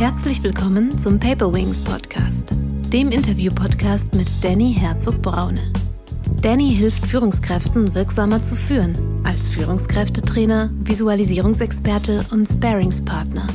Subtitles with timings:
[0.00, 2.54] Herzlich willkommen zum Paper Wings Podcast,
[2.90, 5.60] dem Interview-Podcast mit Danny Herzog-Braune.
[6.40, 13.46] Danny hilft Führungskräften wirksamer zu führen, als Führungskräftetrainer, Visualisierungsexperte und Sparingspartner.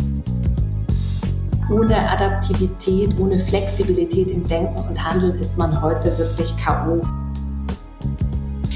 [1.71, 7.01] Ohne Adaptivität, ohne Flexibilität im Denken und Handeln ist man heute wirklich K.O.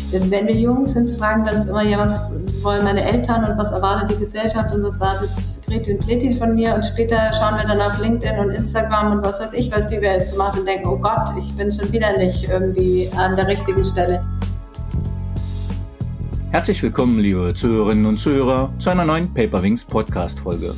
[0.10, 2.34] Wenn wir jung sind, fragen wir uns immer, ja, was
[2.64, 5.30] wollen meine Eltern und was erwartet die Gesellschaft und was erwartet
[5.66, 9.26] Greti und Pleti von mir und später schauen wir dann auf LinkedIn und Instagram und
[9.26, 11.92] was weiß ich, was die Welt so macht und denken, oh Gott, ich bin schon
[11.92, 14.24] wieder nicht irgendwie an der richtigen Stelle.
[16.52, 20.74] Herzlich willkommen, liebe Zuhörerinnen und Zuhörer, zu einer neuen Paperwings Podcast-Folge.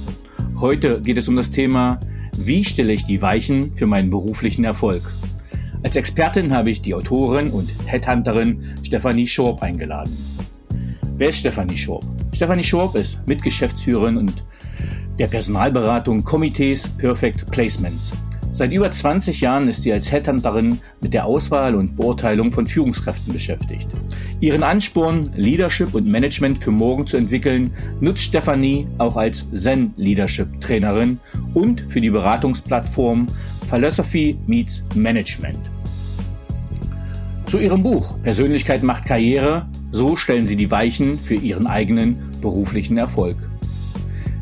[0.60, 2.00] Heute geht es um das Thema,
[2.38, 5.04] wie stelle ich die Weichen für meinen beruflichen Erfolg?
[5.84, 10.16] Als Expertin habe ich die Autorin und Headhunterin Stefanie Schorb eingeladen.
[11.22, 12.04] Wer ist Stefanie Schorb?
[12.34, 14.44] Stefanie Schorb ist Mitgeschäftsführerin und
[15.20, 18.12] der Personalberatung Komitees Perfect Placements.
[18.50, 23.34] Seit über 20 Jahren ist sie als Headhunterin mit der Auswahl und Beurteilung von Führungskräften
[23.34, 23.88] beschäftigt.
[24.40, 30.60] Ihren Ansporn, Leadership und Management für morgen zu entwickeln, nutzt Stefanie auch als Zen Leadership
[30.60, 31.20] Trainerin
[31.54, 33.28] und für die Beratungsplattform
[33.70, 35.60] Philosophy Meets Management.
[37.46, 42.98] Zu ihrem Buch Persönlichkeit macht Karriere, so stellen sie die Weichen für ihren eigenen beruflichen
[42.98, 43.36] Erfolg.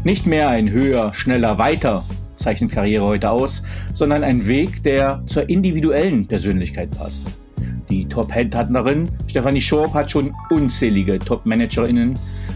[0.03, 2.03] Nicht mehr ein höher, schneller, weiter
[2.39, 7.25] zeichnet Karriere heute aus, sondern ein Weg, der zur individuellen Persönlichkeit passt.
[7.89, 12.14] Die Top-Headhunterin Stefanie Schorb hat schon unzählige Top-ManagerInnen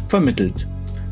[0.08, 0.67] vermittelt.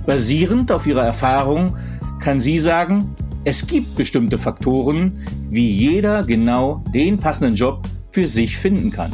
[0.05, 1.75] Basierend auf ihrer Erfahrung
[2.19, 8.57] kann sie sagen, es gibt bestimmte Faktoren, wie jeder genau den passenden Job für sich
[8.57, 9.11] finden kann.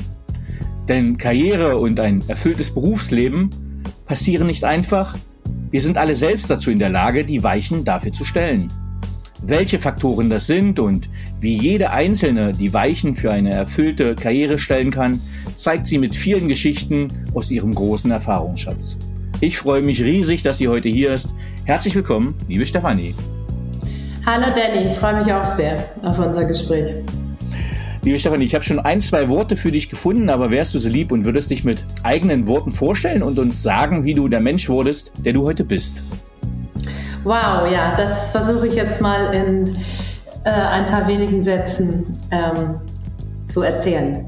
[0.87, 3.49] Denn Karriere und ein erfülltes Berufsleben
[4.05, 5.17] passieren nicht einfach.
[5.69, 8.69] Wir sind alle selbst dazu in der Lage, die Weichen dafür zu stellen.
[9.43, 14.89] Welche Faktoren das sind und wie jede einzelne die Weichen für eine erfüllte Karriere stellen
[14.89, 15.19] kann,
[15.55, 18.97] zeigt sie mit vielen Geschichten aus ihrem großen Erfahrungsschatz.
[19.41, 21.35] Ich freue mich riesig, dass sie heute hier ist.
[21.65, 23.13] Herzlich willkommen, liebe Stefanie.
[24.25, 26.95] Hallo Danny, ich freue mich auch sehr auf unser Gespräch.
[28.07, 30.87] Liebe Stefanie, ich habe schon ein, zwei Worte für dich gefunden, aber wärst du so
[30.87, 34.69] lieb und würdest dich mit eigenen Worten vorstellen und uns sagen, wie du der Mensch
[34.69, 35.97] wurdest, der du heute bist?
[37.25, 39.75] Wow, ja, das versuche ich jetzt mal in
[40.45, 42.75] äh, ein paar wenigen Sätzen ähm,
[43.45, 44.25] zu erzählen.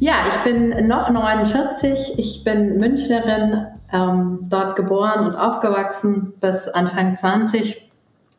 [0.00, 7.16] Ja, ich bin noch 49, ich bin Münchnerin, ähm, dort geboren und aufgewachsen bis Anfang
[7.16, 7.93] 20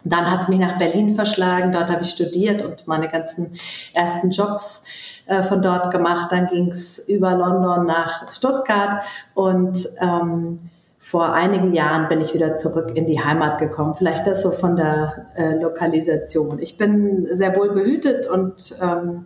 [0.06, 3.52] dann hat es mich nach Berlin verschlagen, dort habe ich studiert und meine ganzen
[3.94, 4.84] ersten Jobs
[5.26, 6.32] äh, von dort gemacht.
[6.32, 10.60] Dann ging es über London nach Stuttgart und ähm,
[11.00, 13.94] vor einigen Jahren bin ich wieder zurück in die Heimat gekommen.
[13.94, 16.60] Vielleicht das so von der äh, Lokalisation.
[16.60, 19.26] Ich bin sehr wohl behütet und ähm,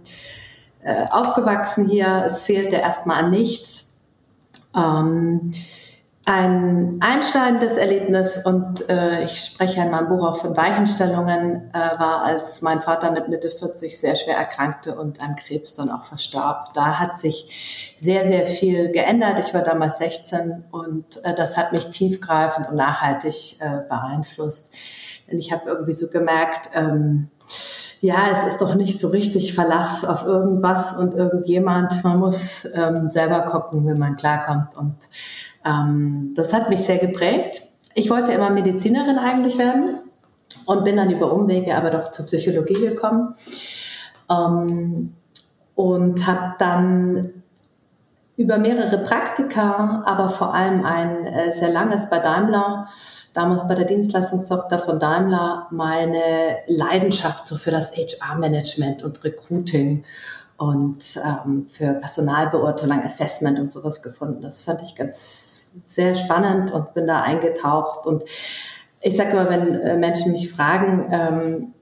[0.81, 2.23] äh, aufgewachsen hier.
[2.25, 3.93] Es fehlte erstmal an nichts.
[4.75, 5.51] Ähm,
[6.29, 12.23] ein einschneidendes Erlebnis und äh, ich spreche in meinem Buch auch von Weichenstellungen, äh, war,
[12.23, 16.75] als mein Vater mit Mitte 40 sehr schwer erkrankte und an Krebs dann auch verstarb.
[16.75, 19.39] Da hat sich sehr, sehr viel geändert.
[19.39, 24.71] Ich war damals 16 und äh, das hat mich tiefgreifend und nachhaltig äh, beeinflusst.
[25.31, 27.31] Denn ich habe irgendwie so gemerkt, ähm,
[28.01, 32.03] ja, es ist doch nicht so richtig Verlass auf irgendwas und irgendjemand.
[32.03, 35.09] Man muss ähm, selber gucken, wie man klarkommt und
[35.65, 37.63] ähm, das hat mich sehr geprägt.
[37.95, 39.99] Ich wollte immer Medizinerin eigentlich werden
[40.65, 43.35] und bin dann über Umwege aber doch zur Psychologie gekommen
[44.29, 45.13] ähm,
[45.75, 47.33] und habe dann
[48.37, 52.87] über mehrere Praktika, aber vor allem ein äh, sehr langes bei Daimler,
[53.33, 60.05] damals bei der Dienstleistungstochter von Daimler, meine Leidenschaft so für das HR-Management und Recruiting
[60.59, 64.41] und ähm, für Personalbeurteilung, Assessment und sowas gefunden.
[64.41, 68.05] Das fand ich ganz sehr spannend und bin da eingetaucht.
[68.05, 68.25] Und
[69.01, 71.73] ich sage immer, wenn äh, Menschen mich fragen, ähm,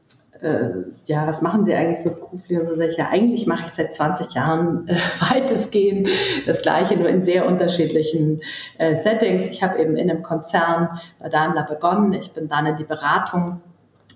[0.41, 0.69] äh,
[1.07, 2.59] ja, was machen Sie eigentlich so beruflich?
[2.59, 4.94] Und so sage ich, ja, eigentlich mache ich seit 20 Jahren äh,
[5.33, 6.07] weitestgehend
[6.45, 8.41] das Gleiche, nur in sehr unterschiedlichen
[8.77, 9.50] äh, Settings.
[9.50, 12.13] Ich habe eben in einem Konzern bei Daimler begonnen.
[12.13, 13.59] Ich bin dann in die Beratung,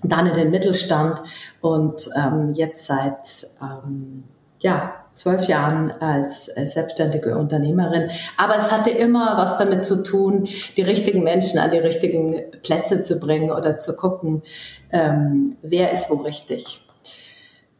[0.04, 1.20] dann in den Mittelstand
[1.62, 4.26] und ähm, jetzt seit ähm,
[4.62, 8.10] ja, zwölf Jahren als äh, selbstständige Unternehmerin.
[8.38, 10.48] Aber es hatte immer was damit zu tun,
[10.78, 14.42] die richtigen Menschen an die richtigen Plätze zu bringen oder zu gucken,
[14.92, 16.86] ähm, wer ist wo richtig.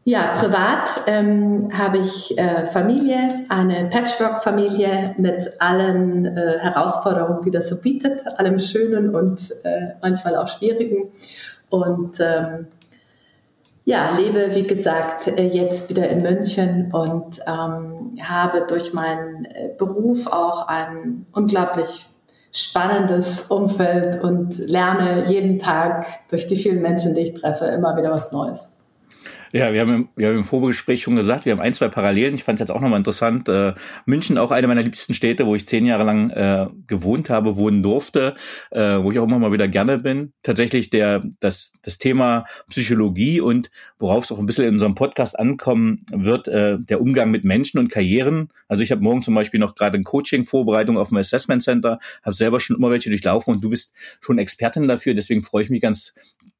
[0.04, 7.68] Ja, privat ähm, habe ich äh, Familie, eine Patchwork-Familie mit allen äh, Herausforderungen, die das
[7.68, 11.12] so bietet, allem Schönen und äh, manchmal auch Schwierigen.
[11.70, 12.66] Und ähm,
[13.84, 19.70] Ja, lebe, wie gesagt, äh, jetzt wieder in München und ähm, habe durch meinen äh,
[19.76, 22.06] Beruf auch ein unglaublich
[22.52, 28.12] spannendes Umfeld und lerne jeden Tag durch die vielen Menschen, die ich treffe, immer wieder
[28.12, 28.81] was Neues.
[29.54, 32.34] Ja, wir haben, im, wir haben im Vorgespräch schon gesagt, wir haben ein, zwei Parallelen.
[32.34, 33.50] Ich fand es jetzt auch nochmal interessant.
[33.50, 33.74] Äh,
[34.06, 37.82] München, auch eine meiner liebsten Städte, wo ich zehn Jahre lang äh, gewohnt habe, wohnen
[37.82, 38.34] durfte,
[38.70, 40.32] äh, wo ich auch immer mal wieder gerne bin.
[40.42, 45.38] Tatsächlich der, das, das Thema Psychologie und worauf es auch ein bisschen in unserem Podcast
[45.38, 48.48] ankommen wird, äh, der Umgang mit Menschen und Karrieren.
[48.68, 52.34] Also ich habe morgen zum Beispiel noch gerade ein Coaching-Vorbereitung auf dem Assessment Center, habe
[52.34, 55.12] selber schon immer welche durchlaufen und du bist schon Expertin dafür.
[55.12, 56.14] Deswegen freue ich mich ganz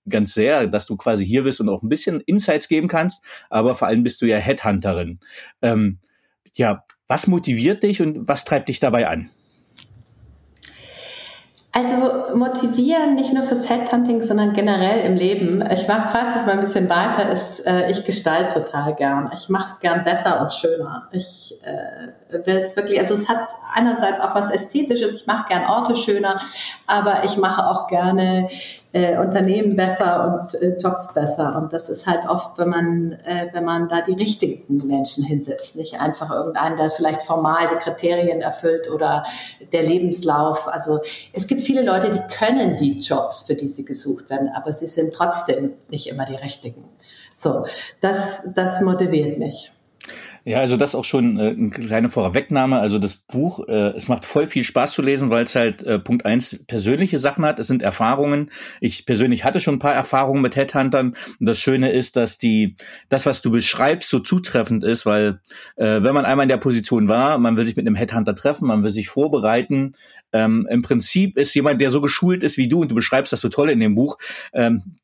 [0.09, 3.75] ganz sehr, dass du quasi hier bist und auch ein bisschen Insights geben kannst, aber
[3.75, 5.21] vor allem bist du ja Headhunterin.
[5.61, 5.99] Ähm,
[6.55, 9.31] ja, was motiviert dich und was treibt dich dabei an?
[11.75, 15.65] Also motivieren nicht nur fürs Headhunting, sondern generell im Leben.
[15.73, 19.31] Ich fasse es mal ein bisschen weiter, ist, äh, ich gestalte total gern.
[19.35, 21.09] Ich mache es gern besser und schöner.
[21.13, 25.65] Ich äh, will es wirklich, also es hat einerseits auch was Ästhetisches, ich mache gern
[25.65, 26.43] Orte schöner,
[26.87, 28.51] aber ich mache auch gerne
[28.93, 31.57] äh, Unternehmen besser und äh, Jobs besser.
[31.57, 35.77] Und das ist halt oft, wenn man, äh, wenn man da die richtigen Menschen hinsetzt,
[35.77, 39.25] nicht einfach irgendeinen, der vielleicht formal die Kriterien erfüllt oder
[39.73, 40.69] der Lebenslauf.
[40.69, 41.01] Also
[41.33, 44.87] es gibt viele Leute, die können die Jobs, für die sie gesucht werden, aber sie
[44.87, 46.85] sind trotzdem nicht immer die richtigen.
[47.35, 47.65] So,
[48.01, 49.73] das, das motiviert mich.
[50.45, 52.81] Ja, also das auch schon äh, eine kleine Vorwegnahme.
[52.81, 56.01] Also das Buch, äh, es macht voll viel Spaß zu lesen, weil es halt äh,
[56.01, 57.61] Punkt eins persönliche Sachen hat.
[57.61, 58.51] Es sind Erfahrungen.
[58.81, 61.15] Ich persönlich hatte schon ein paar Erfahrungen mit Headhuntern.
[61.39, 62.75] Und das Schöne ist, dass die,
[63.09, 65.41] das, was du beschreibst, so zutreffend ist, weil
[65.77, 68.67] äh, wenn man einmal in der Position war, man will sich mit einem Headhunter treffen,
[68.67, 69.95] man will sich vorbereiten.
[70.33, 73.43] Ähm, Im Prinzip ist jemand, der so geschult ist wie du, und du beschreibst das
[73.43, 74.19] so toll in dem Buch,
[74.55, 74.97] ähm,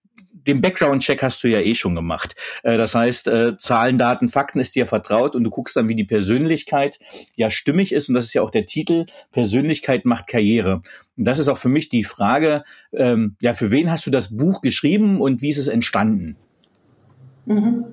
[0.49, 2.35] den Background-Check hast du ja eh schon gemacht.
[2.63, 5.95] Äh, das heißt, äh, Zahlen, Daten, Fakten ist dir vertraut und du guckst dann, wie
[5.95, 6.99] die Persönlichkeit
[7.37, 8.09] ja stimmig ist.
[8.09, 10.83] Und das ist ja auch der Titel, Persönlichkeit macht Karriere.
[11.17, 14.37] Und das ist auch für mich die Frage, ähm, ja, für wen hast du das
[14.37, 16.37] Buch geschrieben und wie ist es entstanden?
[17.47, 17.85] Mhm.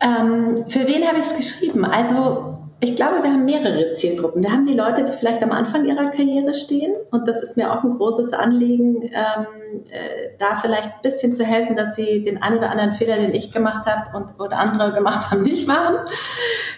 [0.00, 1.84] Ähm, für wen habe ich es geschrieben?
[1.84, 4.42] Also ich glaube, wir haben mehrere Zielgruppen.
[4.42, 6.94] Wir haben die Leute, die vielleicht am Anfang ihrer Karriere stehen.
[7.10, 9.46] Und das ist mir auch ein großes Anliegen, ähm,
[9.90, 13.34] äh, da vielleicht ein bisschen zu helfen, dass sie den einen oder anderen Fehler, den
[13.34, 15.96] ich gemacht habe und oder andere gemacht haben, nicht machen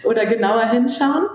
[0.04, 1.26] oder genauer hinschauen.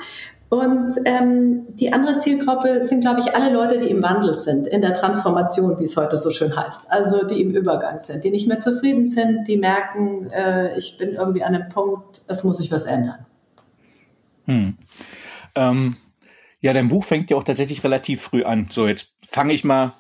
[0.48, 4.82] Und ähm, die andere Zielgruppe sind, glaube ich, alle Leute, die im Wandel sind, in
[4.82, 6.92] der Transformation, wie es heute so schön heißt.
[6.92, 11.10] Also die im Übergang sind, die nicht mehr zufrieden sind, die merken, äh, ich bin
[11.10, 13.26] irgendwie an einem Punkt, es muss sich was ändern.
[14.46, 14.78] Hm.
[15.56, 15.96] Ähm,
[16.62, 18.68] ja, dein Buch fängt ja auch tatsächlich relativ früh an.
[18.70, 19.94] So, jetzt fange ich mal.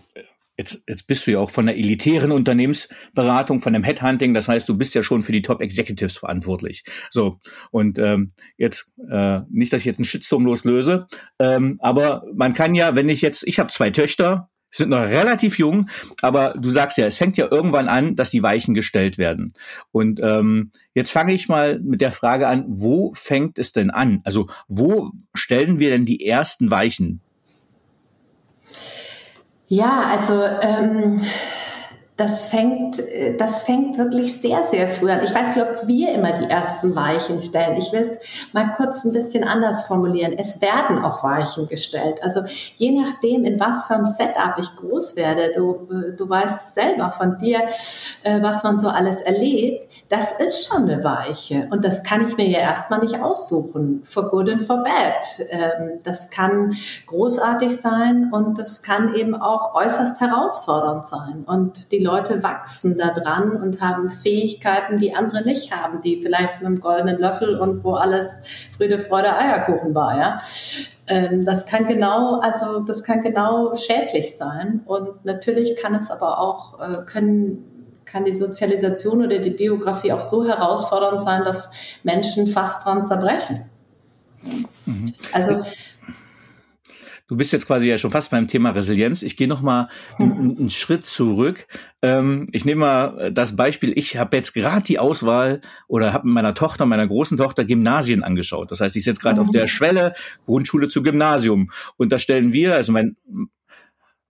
[0.56, 4.36] Jetzt, jetzt bist du ja auch von der elitären Unternehmensberatung, von dem Headhunting.
[4.36, 6.84] Das heißt, du bist ja schon für die Top Executives verantwortlich.
[7.10, 7.40] So
[7.72, 11.08] und ähm, jetzt äh, nicht, dass ich jetzt einen Shitstorm loslöse,
[11.40, 15.60] ähm, aber man kann ja, wenn ich jetzt, ich habe zwei Töchter, sind noch relativ
[15.60, 15.90] jung,
[16.22, 19.54] aber du sagst ja, es fängt ja irgendwann an, dass die Weichen gestellt werden.
[19.92, 24.22] Und ähm, jetzt fange ich mal mit der Frage an, wo fängt es denn an?
[24.24, 27.22] Also wo stellen wir denn die ersten Weichen?
[29.68, 31.22] Ja, also ähm,
[32.16, 35.24] das fängt, äh, das fängt wirklich sehr, sehr früh an.
[35.24, 37.78] Ich weiß nicht, ob wir immer die ersten Weichen stellen.
[37.78, 40.34] Ich will es mal kurz ein bisschen anders formulieren.
[40.38, 42.22] Es werden auch Weichen gestellt.
[42.22, 42.42] Also
[42.78, 47.12] je nachdem, in was für einem Setup ich groß werde, du, äh, du weißt selber
[47.12, 47.62] von dir,
[48.24, 51.68] äh, was man so alles erlebt, das ist schon eine Weiche.
[51.72, 54.02] Und das kann ich mir ja erstmal nicht aussuchen.
[54.04, 55.26] For good and for bad.
[55.50, 56.76] Ähm, das kann
[57.08, 61.44] großartig sein und das kann eben auch äußerst herausfordernd sein.
[61.48, 66.60] Und die Leute wachsen da dran und haben Fähigkeiten, die andere nicht haben, die vielleicht
[66.60, 68.42] mit einem goldenen Löffel und wo alles
[68.78, 70.38] Friede, Freude, Eierkuchen war, ja.
[71.08, 74.82] Ähm, das kann genau, also das kann genau schädlich sein.
[74.86, 77.70] Und natürlich kann es aber auch, äh, können
[78.06, 81.72] kann die Sozialisation oder die Biografie auch so herausfordernd sein, dass
[82.04, 83.70] Menschen fast dran zerbrechen.
[84.86, 85.14] Mhm.
[85.32, 85.64] Also
[87.34, 89.24] Du bist jetzt quasi ja schon fast beim Thema Resilienz.
[89.24, 91.66] Ich gehe noch mal einen, einen Schritt zurück.
[92.04, 93.92] Ähm, ich nehme mal das Beispiel.
[93.98, 98.22] Ich habe jetzt gerade die Auswahl oder habe mit meiner Tochter, meiner großen Tochter Gymnasien
[98.22, 98.70] angeschaut.
[98.70, 99.48] Das heißt, ich sitze gerade mhm.
[99.48, 100.14] auf der Schwelle
[100.46, 101.72] Grundschule zu Gymnasium.
[101.98, 103.18] Und da stellen wir, also mein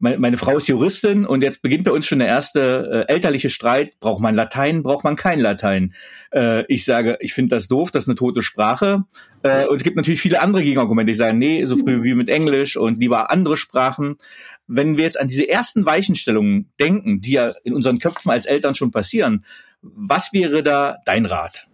[0.03, 3.49] meine, meine Frau ist Juristin und jetzt beginnt bei uns schon der erste äh, elterliche
[3.49, 3.99] Streit.
[4.01, 5.93] Braucht man Latein, braucht man kein Latein?
[6.33, 9.05] Äh, ich sage, ich finde das doof, das ist eine tote Sprache.
[9.43, 11.13] Äh, und es gibt natürlich viele andere Gegenargumente.
[11.13, 14.17] Ich sage, nee, so früh wie mit Englisch und lieber andere Sprachen.
[14.67, 18.75] Wenn wir jetzt an diese ersten Weichenstellungen denken, die ja in unseren Köpfen als Eltern
[18.75, 19.45] schon passieren,
[19.81, 21.67] Was wäre da dein Rat?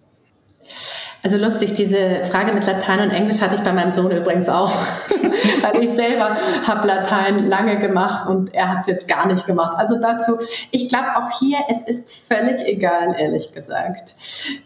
[1.21, 4.71] Also lustig, diese Frage mit Latein und Englisch hatte ich bei meinem Sohn übrigens auch.
[5.61, 6.33] Weil ich selber
[6.65, 9.73] habe Latein lange gemacht und er hat es jetzt gar nicht gemacht.
[9.77, 10.37] Also dazu,
[10.71, 14.15] ich glaube auch hier, es ist völlig egal, ehrlich gesagt.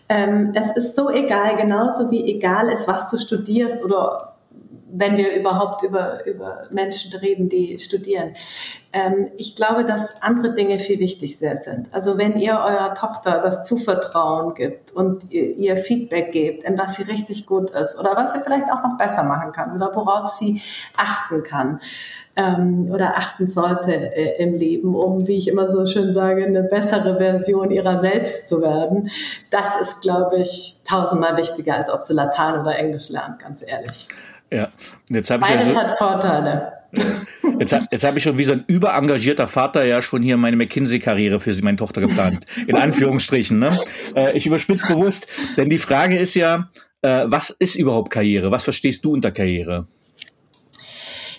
[0.10, 4.34] Ähm, es ist so egal, genauso wie egal ist, was du studierst oder
[4.96, 8.34] wenn wir überhaupt über, über Menschen reden, die studieren.
[8.92, 11.88] Ähm, ich glaube, dass andere Dinge viel wichtiger sind.
[11.92, 16.96] Also wenn ihr eurer Tochter das Zuvertrauen gibt und ihr, ihr Feedback gebt, in was
[16.96, 20.28] sie richtig gut ist oder was sie vielleicht auch noch besser machen kann oder worauf
[20.28, 20.62] sie
[20.96, 21.80] achten kann
[22.36, 26.62] ähm, oder achten sollte äh, im Leben, um, wie ich immer so schön sage, eine
[26.62, 29.10] bessere Version ihrer selbst zu werden,
[29.50, 34.08] das ist, glaube ich, tausendmal wichtiger, als ob sie Latein oder Englisch lernt, ganz ehrlich.
[34.54, 34.68] Ja,
[35.10, 36.74] jetzt habe ich Beides ja so, hat Vorteile.
[37.60, 41.40] Jetzt, jetzt habe ich schon wie so ein überengagierter Vater ja schon hier meine McKinsey-Karriere
[41.40, 42.46] für sie, meine Tochter geplant.
[42.68, 43.58] In Anführungsstrichen.
[43.58, 43.70] Ne?
[44.16, 45.26] Äh, ich überspitze bewusst,
[45.58, 46.68] denn die Frage ist ja,
[47.02, 48.52] äh, was ist überhaupt Karriere?
[48.52, 49.88] Was verstehst du unter Karriere?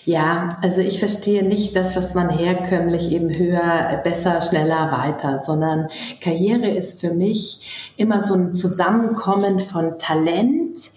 [0.03, 5.87] Ja, also ich verstehe nicht das, was man herkömmlich eben höher, besser, schneller, weiter, sondern
[6.21, 10.91] Karriere ist für mich immer so ein Zusammenkommen von Talent,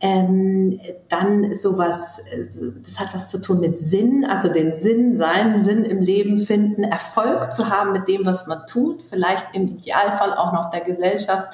[0.00, 5.84] ähm, dann sowas, das hat was zu tun mit Sinn, also den Sinn, seinen Sinn
[5.84, 10.52] im Leben finden, Erfolg zu haben mit dem, was man tut, vielleicht im Idealfall auch
[10.52, 11.52] noch der Gesellschaft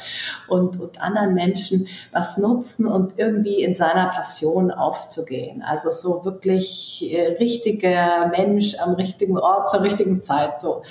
[0.48, 5.62] und, und anderen Menschen was nutzen und irgendwie in seiner Passion aufzugehen.
[5.66, 10.82] Also so wirklich äh, richtiger Mensch am richtigen Ort zur richtigen Zeit so.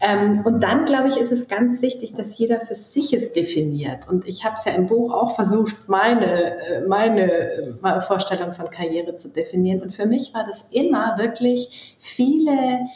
[0.00, 4.08] Ähm, und dann, glaube ich, ist es ganz wichtig, dass jeder für sich es definiert.
[4.08, 8.70] Und ich habe es ja im Buch auch versucht, meine, äh, meine, meine Vorstellung von
[8.70, 9.82] Karriere zu definieren.
[9.82, 12.86] Und für mich war das immer wirklich viele,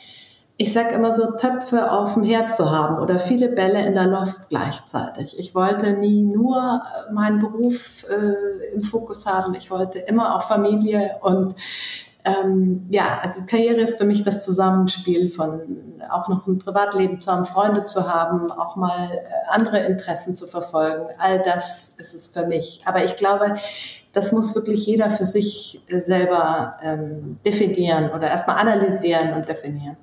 [0.56, 4.06] ich sage immer so, Töpfe auf dem Herd zu haben oder viele Bälle in der
[4.06, 5.37] Luft gleichzeitig.
[5.40, 9.56] Ich wollte nie nur äh, meinen Beruf äh, im Fokus haben.
[9.56, 11.56] Ich wollte immer auch Familie und
[12.25, 15.61] ähm, ja, also Karriere ist für mich das Zusammenspiel von
[16.11, 20.47] auch noch ein Privatleben zu haben, Freunde zu haben, auch mal äh, andere Interessen zu
[20.47, 21.07] verfolgen.
[21.19, 22.81] All das ist es für mich.
[22.85, 23.57] Aber ich glaube,
[24.12, 29.97] das muss wirklich jeder für sich selber ähm, definieren oder erstmal analysieren und definieren.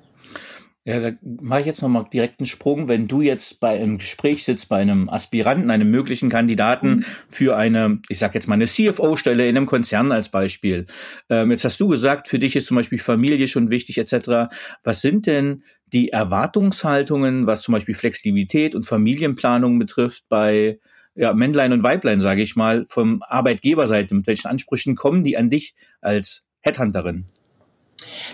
[0.86, 2.88] Ja, da mache ich jetzt nochmal direkt einen Sprung.
[2.88, 7.04] Wenn du jetzt bei einem Gespräch sitzt, bei einem Aspiranten, einem möglichen Kandidaten mhm.
[7.28, 10.86] für eine, ich sag jetzt mal eine CFO-Stelle in einem Konzern als Beispiel.
[11.28, 14.50] Ähm, jetzt hast du gesagt, für dich ist zum Beispiel Familie schon wichtig etc.
[14.82, 20.78] Was sind denn die Erwartungshaltungen, was zum Beispiel Flexibilität und Familienplanung betrifft bei
[21.14, 24.14] ja, Männlein und Weiblein, sage ich mal, vom Arbeitgeberseite?
[24.14, 27.26] Mit welchen Ansprüchen kommen die an dich als Headhunterin?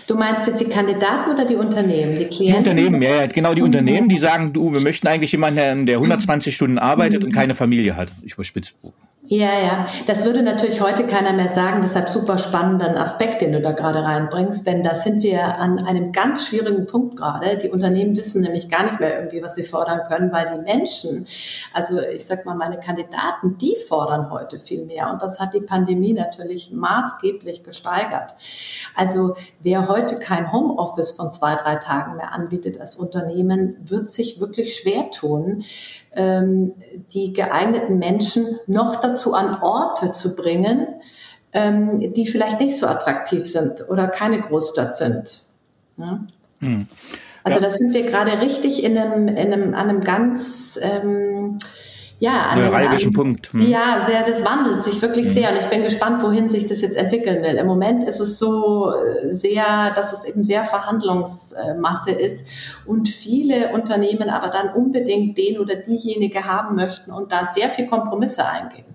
[0.07, 2.63] Du meinst jetzt die Kandidaten oder die Unternehmen, die Klienten?
[2.63, 3.67] Die Unternehmen, ja, ja genau, die mhm.
[3.67, 7.27] Unternehmen, die sagen, du, wir möchten eigentlich jemanden, der 120 Stunden arbeitet mhm.
[7.27, 8.09] und keine Familie hat.
[8.23, 8.71] Ich überspitze.
[9.29, 13.59] Ja, ja, das würde natürlich heute keiner mehr sagen, deshalb super spannenden Aspekt, den du
[13.59, 17.57] da gerade reinbringst, denn da sind wir an einem ganz schwierigen Punkt gerade.
[17.57, 21.27] Die Unternehmen wissen nämlich gar nicht mehr irgendwie, was sie fordern können, weil die Menschen,
[21.73, 25.59] also ich sag mal, meine Kandidaten, die fordern heute viel mehr und das hat die
[25.59, 28.33] Pandemie natürlich maßgeblich gesteigert.
[28.95, 34.39] Also wer heute kein Homeoffice von zwei, drei Tagen mehr anbietet als Unternehmen, wird sich
[34.39, 35.65] wirklich schwer tun,
[36.13, 36.73] ähm,
[37.13, 40.87] die geeigneten Menschen noch dazu an Orte zu bringen,
[41.53, 45.41] ähm, die vielleicht nicht so attraktiv sind oder keine Großstadt sind.
[45.97, 46.19] Ja?
[46.61, 46.87] Hm.
[47.43, 47.65] Also ja.
[47.65, 51.57] da sind wir gerade richtig in einem, in einem, an einem ganz ähm,
[52.19, 53.53] ja, an neuralgischen Punkt.
[53.53, 53.61] Hm.
[53.61, 55.33] Ja, sehr, das wandelt sich wirklich hm.
[55.33, 57.55] sehr und ich bin gespannt, wohin sich das jetzt entwickeln will.
[57.55, 62.47] Im Moment ist es so äh, sehr, dass es eben sehr Verhandlungsmasse ist
[62.85, 67.85] und viele Unternehmen aber dann unbedingt den oder diejenige haben möchten und da sehr viel
[67.85, 68.85] Kompromisse eingehen.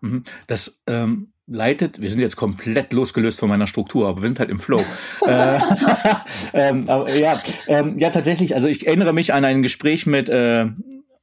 [0.00, 0.24] Mhm.
[0.46, 4.50] Das ähm, leitet, wir sind jetzt komplett losgelöst von meiner Struktur, aber wir sind halt
[4.50, 4.80] im Flow.
[5.26, 5.58] äh,
[6.54, 7.32] ähm, aber, ja,
[7.66, 10.66] ähm, ja, tatsächlich, also ich erinnere mich an ein Gespräch mit äh,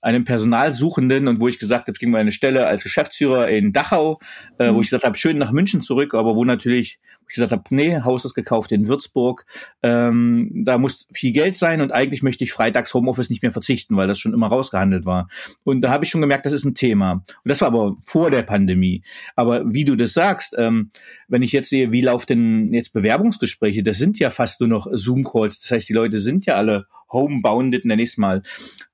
[0.02, 3.74] einem Personalsuchenden und wo ich gesagt habe, ich ging mal eine Stelle als Geschäftsführer in
[3.74, 4.20] Dachau,
[4.60, 4.76] äh, mhm.
[4.76, 7.64] wo ich gesagt habe, schön nach München zurück, aber wo natürlich wo ich gesagt habe,
[7.72, 9.46] nee, Haus ist gekauft in Würzburg,
[9.84, 13.98] ähm, da muss viel Geld sein und eigentlich möchte ich freitags Homeoffice nicht mehr verzichten,
[13.98, 15.28] weil das schon immer rausgehandelt war.
[15.66, 17.12] Und da habe ich schon gemerkt, das ist ein Thema.
[17.12, 19.04] Und das war aber vor der Pandemie.
[19.36, 20.92] Aber wie du das sagst, ähm,
[21.28, 24.88] wenn ich jetzt sehe, wie laufen denn jetzt Bewerbungsgespräche, das sind ja fast nur noch
[24.90, 25.60] Zoom-Calls.
[25.60, 28.44] Das heißt, die Leute sind ja alle homebounded, nenne ich es mal.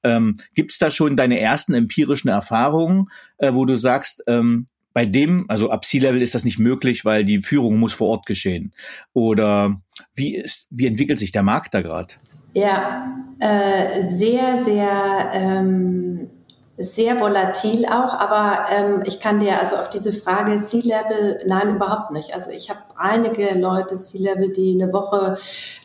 [0.03, 5.05] Ähm, Gibt es da schon deine ersten empirischen Erfahrungen, äh, wo du sagst, ähm, bei
[5.05, 8.73] dem, also ab C-Level ist das nicht möglich, weil die Führung muss vor Ort geschehen.
[9.13, 9.81] Oder
[10.13, 12.13] wie ist, wie entwickelt sich der Markt da gerade?
[12.53, 16.29] Ja, äh, sehr, sehr ähm,
[16.77, 22.09] sehr volatil auch, aber ähm, ich kann dir also auf diese Frage Sea-Level, nein, überhaupt
[22.09, 22.33] nicht.
[22.33, 25.37] Also ich habe einige Leute Sea-Level, die eine Woche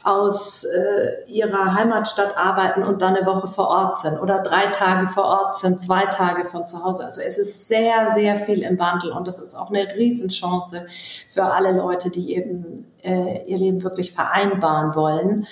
[0.03, 5.09] aus äh, ihrer Heimatstadt arbeiten und dann eine Woche vor Ort sind oder drei Tage
[5.09, 7.05] vor Ort sind, zwei Tage von zu Hause.
[7.05, 10.87] Also es ist sehr, sehr viel im Wandel und das ist auch eine Riesenchance
[11.29, 15.47] für alle Leute, die eben äh, ihr Leben wirklich vereinbaren wollen.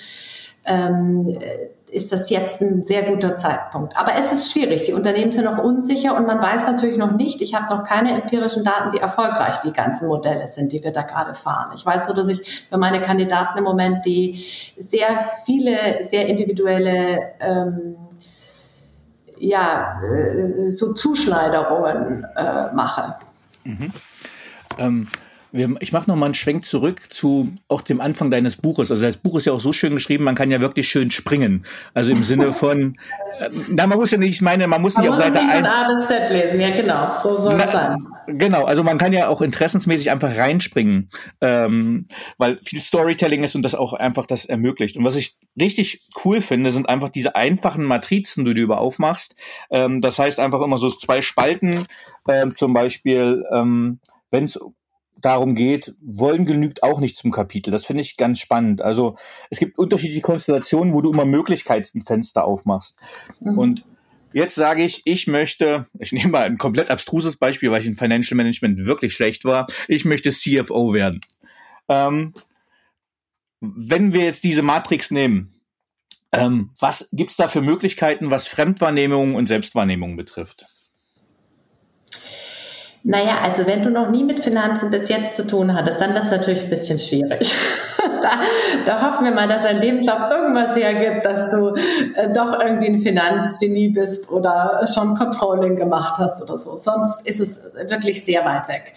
[0.65, 1.37] Ähm,
[1.89, 3.97] ist das jetzt ein sehr guter Zeitpunkt.
[3.97, 4.83] Aber es ist schwierig.
[4.83, 8.11] Die Unternehmen sind noch unsicher und man weiß natürlich noch nicht, ich habe noch keine
[8.21, 11.71] empirischen Daten, wie erfolgreich die ganzen Modelle sind, die wir da gerade fahren.
[11.75, 14.45] Ich weiß nur, dass ich für meine Kandidaten im Moment die
[14.77, 15.07] sehr
[15.45, 17.95] viele, sehr individuelle ähm,
[19.39, 23.15] ja, äh, so Zuschneiderungen äh, mache.
[23.63, 23.93] Mhm.
[24.77, 25.07] Ähm
[25.79, 28.91] ich mache noch mal einen Schwenk zurück zu auch dem Anfang deines Buches.
[28.91, 31.65] Also das Buch ist ja auch so schön geschrieben, man kann ja wirklich schön springen.
[31.93, 32.97] Also im Sinne von,
[33.39, 35.39] äh, na, man muss ja nicht, ich meine, man muss man nicht muss auf Seite
[35.39, 35.67] 1.
[35.67, 37.97] A bis Z lesen, ja genau, so soll es sein.
[38.27, 41.07] Genau, also man kann ja auch interessensmäßig einfach reinspringen,
[41.39, 44.97] ähm, weil viel Storytelling ist und das auch einfach das ermöglicht.
[44.97, 49.35] Und was ich richtig cool finde, sind einfach diese einfachen Matrizen, die du über aufmachst.
[49.71, 51.85] Ähm, das heißt einfach immer so zwei Spalten,
[52.27, 53.99] ähm, zum Beispiel, ähm,
[54.29, 54.59] wenn es
[55.21, 57.71] darum geht, wollen genügt auch nicht zum Kapitel.
[57.71, 58.81] Das finde ich ganz spannend.
[58.81, 59.17] Also
[59.49, 62.99] es gibt unterschiedliche Konstellationen, wo du immer Möglichkeitsfenster aufmachst.
[63.39, 63.57] Mhm.
[63.57, 63.85] Und
[64.33, 67.95] jetzt sage ich, ich möchte, ich nehme mal ein komplett abstruses Beispiel, weil ich in
[67.95, 69.67] Financial Management wirklich schlecht war.
[69.87, 71.21] Ich möchte CFO werden.
[71.89, 72.33] Ähm,
[73.59, 75.53] wenn wir jetzt diese Matrix nehmen,
[76.31, 80.65] ähm, was gibt's da für Möglichkeiten, was Fremdwahrnehmung und Selbstwahrnehmung betrifft?
[83.09, 86.25] Naja, also wenn du noch nie mit Finanzen bis jetzt zu tun hattest, dann wird
[86.25, 87.55] es natürlich ein bisschen schwierig.
[88.21, 88.41] da,
[88.85, 91.73] da hoffen wir mal, dass ein Lebenslauf irgendwas hergibt, dass du
[92.15, 96.77] äh, doch irgendwie ein Finanzgenie bist oder schon Controlling gemacht hast oder so.
[96.77, 98.93] Sonst ist es wirklich sehr weit weg.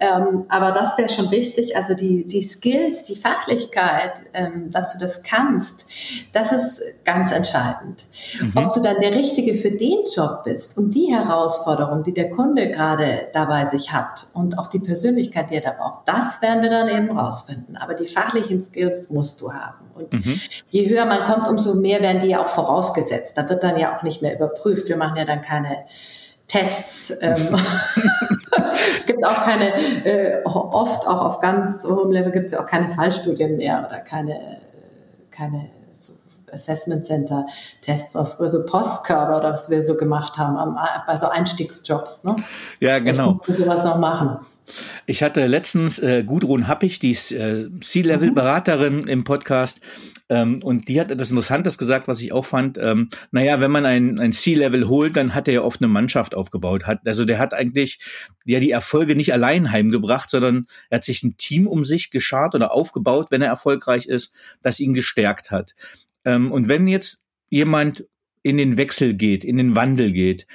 [0.00, 1.76] Ähm, aber das wäre schon wichtig.
[1.76, 5.86] Also die, die Skills, die Fachlichkeit, ähm, dass du das kannst,
[6.32, 8.06] das ist ganz entscheidend.
[8.40, 8.52] Mhm.
[8.56, 12.70] Ob du dann der Richtige für den Job bist und die Herausforderung, die der Kunde
[12.70, 16.62] gerade dabei bei sich hat und auch die Persönlichkeit, die er da braucht, das werden
[16.62, 17.76] wir dann eben rausfinden.
[17.76, 19.90] Aber die fachlichen Skills musst du haben.
[19.94, 20.40] Und mhm.
[20.70, 23.36] je höher man kommt, umso mehr werden die ja auch vorausgesetzt.
[23.36, 24.88] Da wird dann ja auch nicht mehr überprüft.
[24.88, 25.84] Wir machen ja dann keine
[26.46, 27.18] Tests.
[27.20, 27.36] Ähm.
[28.96, 32.66] es gibt auch keine, äh, oft auch auf ganz hohem Level gibt es ja auch
[32.66, 34.60] keine Fallstudien mehr oder keine,
[35.30, 35.70] keine
[36.52, 37.46] Assessment Center
[37.82, 42.24] Tests, war früher so Postkörper oder was wir so gemacht haben, bei so Einstiegsjobs.
[42.24, 42.36] Ne?
[42.80, 43.38] Ja, genau.
[43.46, 44.34] Ich sowas noch machen.
[45.06, 49.08] Ich hatte letztens äh, Gudrun Happig, die ist äh, C-Level-Beraterin mhm.
[49.08, 49.80] im Podcast,
[50.30, 52.78] ähm, und die hat etwas Interessantes gesagt, was ich auch fand.
[52.78, 56.36] Ähm, naja, wenn man ein, ein C-Level holt, dann hat er ja oft eine Mannschaft
[56.36, 56.86] aufgebaut.
[56.86, 57.98] Hat, also der hat eigentlich
[58.44, 62.54] ja die Erfolge nicht allein heimgebracht, sondern er hat sich ein Team um sich geschart
[62.54, 65.74] oder aufgebaut, wenn er erfolgreich ist, das ihn gestärkt hat.
[66.24, 68.06] Ähm, und wenn jetzt jemand
[68.42, 70.46] in den Wechsel geht, in den Wandel geht,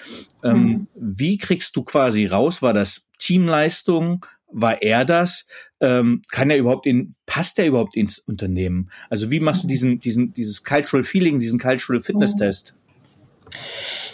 [0.44, 0.88] ähm, mhm.
[0.96, 5.48] wie kriegst du quasi raus, war das Teamleistung, war er das?
[5.82, 8.90] Ähm, kann er überhaupt in, passt er überhaupt ins Unternehmen?
[9.10, 9.70] Also wie machst du mhm.
[9.70, 12.76] diesen, diesen, dieses Cultural Feeling, diesen Cultural Fitness Test?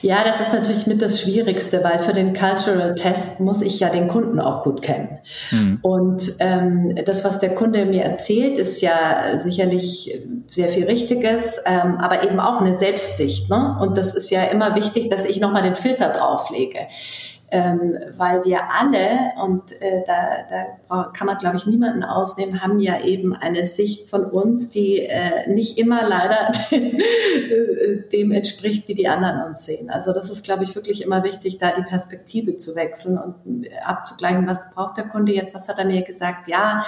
[0.02, 3.90] Ja, das ist natürlich mit das Schwierigste, weil für den Cultural Test muss ich ja
[3.90, 5.20] den Kunden auch gut kennen.
[5.52, 5.80] Mhm.
[5.82, 11.98] Und ähm, das, was der Kunde mir erzählt, ist ja sicherlich sehr viel Richtiges, ähm,
[12.00, 13.50] aber eben auch eine Selbstsicht.
[13.50, 13.78] Ne?
[13.80, 16.80] Und das ist ja immer wichtig, dass ich nochmal den Filter drauflege
[17.52, 22.80] ähm, weil wir alle, und äh, da, da kann man, glaube ich, niemanden ausnehmen, haben
[22.80, 26.50] ja eben eine Sicht von uns, die äh, nicht immer leider
[28.14, 29.90] dem entspricht, wie die anderen uns sehen.
[29.90, 34.48] Also das ist, glaube ich, wirklich immer wichtig, da die Perspektive zu wechseln und abzugleichen,
[34.48, 36.82] was braucht der Kunde jetzt, was hat er mir gesagt, ja,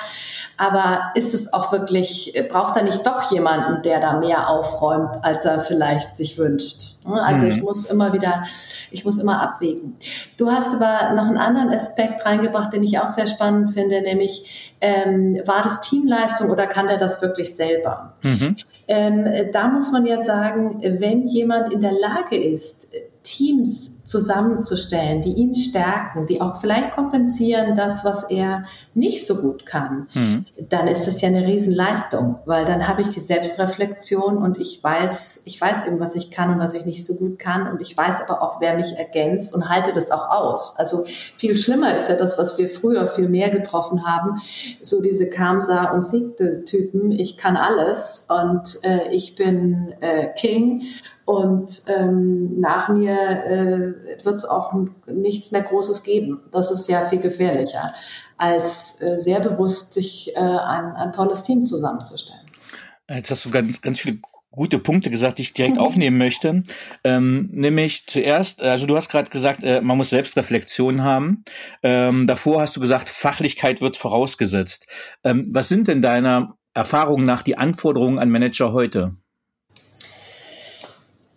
[0.55, 5.43] aber ist es auch wirklich, braucht er nicht doch jemanden, der da mehr aufräumt, als
[5.43, 6.92] er vielleicht sich wünscht?
[7.05, 7.51] Also mhm.
[7.51, 8.43] ich muss immer wieder,
[8.91, 9.95] ich muss immer abwägen.
[10.37, 14.75] Du hast aber noch einen anderen Aspekt reingebracht, den ich auch sehr spannend finde, nämlich
[14.81, 18.13] ähm, war das Teamleistung oder kann der das wirklich selber?
[18.23, 18.55] Mhm.
[18.87, 22.89] Ähm, da muss man ja sagen, wenn jemand in der Lage ist,
[23.23, 29.65] Teams zusammenzustellen, die ihn stärken, die auch vielleicht kompensieren das, was er nicht so gut
[29.65, 30.45] kann, mhm.
[30.69, 35.43] dann ist es ja eine Riesenleistung, weil dann habe ich die Selbstreflexion und ich weiß,
[35.45, 37.97] ich weiß eben, was ich kann und was ich nicht so gut kann und ich
[37.97, 40.75] weiß aber auch, wer mich ergänzt und halte das auch aus.
[40.77, 41.05] Also
[41.37, 44.41] viel schlimmer ist ja das, was wir früher viel mehr getroffen haben,
[44.81, 50.83] so diese Kamsa und Siegte Typen, ich kann alles und äh, ich bin äh, King
[51.25, 54.73] und ähm, nach mir äh, wird es auch
[55.07, 56.41] nichts mehr Großes geben.
[56.51, 57.87] Das ist ja viel gefährlicher,
[58.37, 62.41] als äh, sehr bewusst sich äh, ein, ein tolles Team zusammenzustellen.
[63.09, 64.19] Jetzt hast du ganz, ganz viele
[64.55, 65.81] gute Punkte gesagt, die ich direkt mhm.
[65.81, 66.63] aufnehmen möchte.
[67.03, 71.43] Ähm, nämlich zuerst, also du hast gerade gesagt, äh, man muss Selbstreflexion haben.
[71.81, 74.87] Ähm, davor hast du gesagt, Fachlichkeit wird vorausgesetzt.
[75.23, 79.15] Ähm, was sind denn deiner Erfahrung nach die Anforderungen an Manager heute?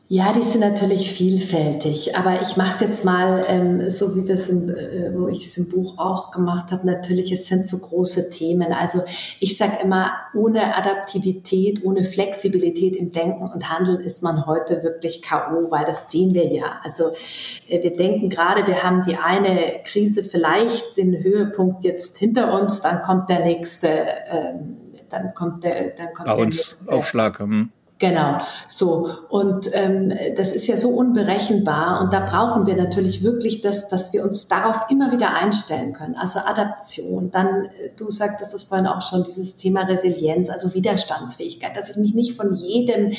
[0.08, 4.34] Ja, die sind natürlich vielfältig, aber ich mache es jetzt mal ähm, so, wie wir
[4.34, 6.86] äh, wo ich es im Buch auch gemacht habe.
[6.86, 8.72] Natürlich, es sind so große Themen.
[8.72, 9.02] Also
[9.40, 15.22] ich sage immer, ohne Adaptivität, ohne Flexibilität im Denken und Handeln ist man heute wirklich
[15.22, 16.80] KO, weil das sehen wir ja.
[16.84, 17.10] Also
[17.68, 22.80] äh, wir denken gerade, wir haben die eine Krise vielleicht den Höhepunkt jetzt hinter uns,
[22.80, 24.76] dann kommt der nächste, ähm,
[25.10, 26.92] dann kommt der, dann kommt Bei der uns nächste.
[26.92, 27.40] Aufschlag.
[27.40, 27.72] Hm.
[27.98, 28.36] Genau,
[28.68, 29.10] so.
[29.30, 34.12] Und ähm, das ist ja so unberechenbar und da brauchen wir natürlich wirklich das, dass
[34.12, 36.14] wir uns darauf immer wieder einstellen können.
[36.14, 41.74] Also Adaption, dann, äh, du sagtest es vorhin auch schon, dieses Thema Resilienz, also Widerstandsfähigkeit,
[41.74, 43.12] dass ich mich nicht von jedem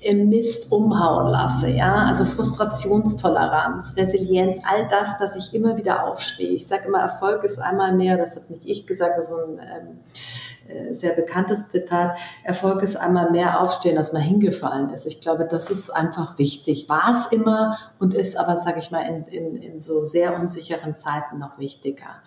[0.00, 6.50] äh, Mist umhauen lasse, ja, also Frustrationstoleranz, Resilienz, all das, dass ich immer wieder aufstehe.
[6.50, 9.58] Ich sage immer, Erfolg ist einmal mehr, das hat nicht ich gesagt, das ein ähm,
[9.58, 10.43] äh,
[10.92, 15.06] sehr bekanntes Zitat, Erfolg ist einmal mehr aufstehen, als man hingefallen ist.
[15.06, 16.88] Ich glaube, das ist einfach wichtig.
[16.88, 20.96] War es immer und ist aber, sage ich mal, in, in, in so sehr unsicheren
[20.96, 22.22] Zeiten noch wichtiger.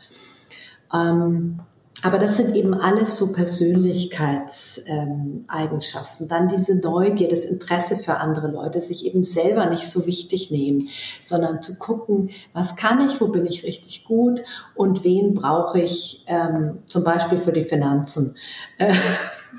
[0.93, 1.59] Ähm,
[2.03, 6.27] aber das sind eben alles so Persönlichkeitseigenschaften.
[6.27, 10.87] Dann diese Neugier, das Interesse für andere Leute, sich eben selber nicht so wichtig nehmen,
[11.21, 14.43] sondern zu gucken, was kann ich, wo bin ich richtig gut
[14.75, 18.35] und wen brauche ich ähm, zum Beispiel für die Finanzen.
[18.79, 18.93] Äh,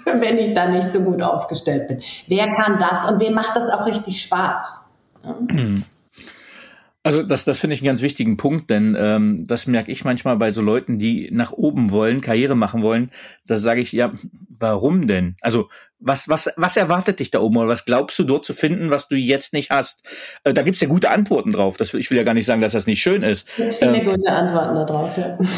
[0.04, 1.98] wenn ich da nicht so gut aufgestellt bin.
[2.28, 4.92] Wer kann das und wem macht das auch richtig Spaß?
[5.24, 5.34] Ja?
[7.04, 10.36] Also das, das finde ich einen ganz wichtigen Punkt, denn ähm, das merke ich manchmal
[10.36, 13.12] bei so Leuten, die nach oben wollen, Karriere machen wollen.
[13.46, 14.12] Da sage ich, ja,
[14.48, 15.36] warum denn?
[15.40, 15.68] Also
[16.00, 19.08] was, was, was erwartet dich da oben oder was glaubst du dort zu finden, was
[19.08, 20.02] du jetzt nicht hast?
[20.44, 21.76] Äh, da gibt's ja gute Antworten drauf.
[21.76, 23.48] Das, ich will ja gar nicht sagen, dass das nicht schön ist.
[23.50, 25.38] Es gibt viele ähm, gute Antworten darauf, ja.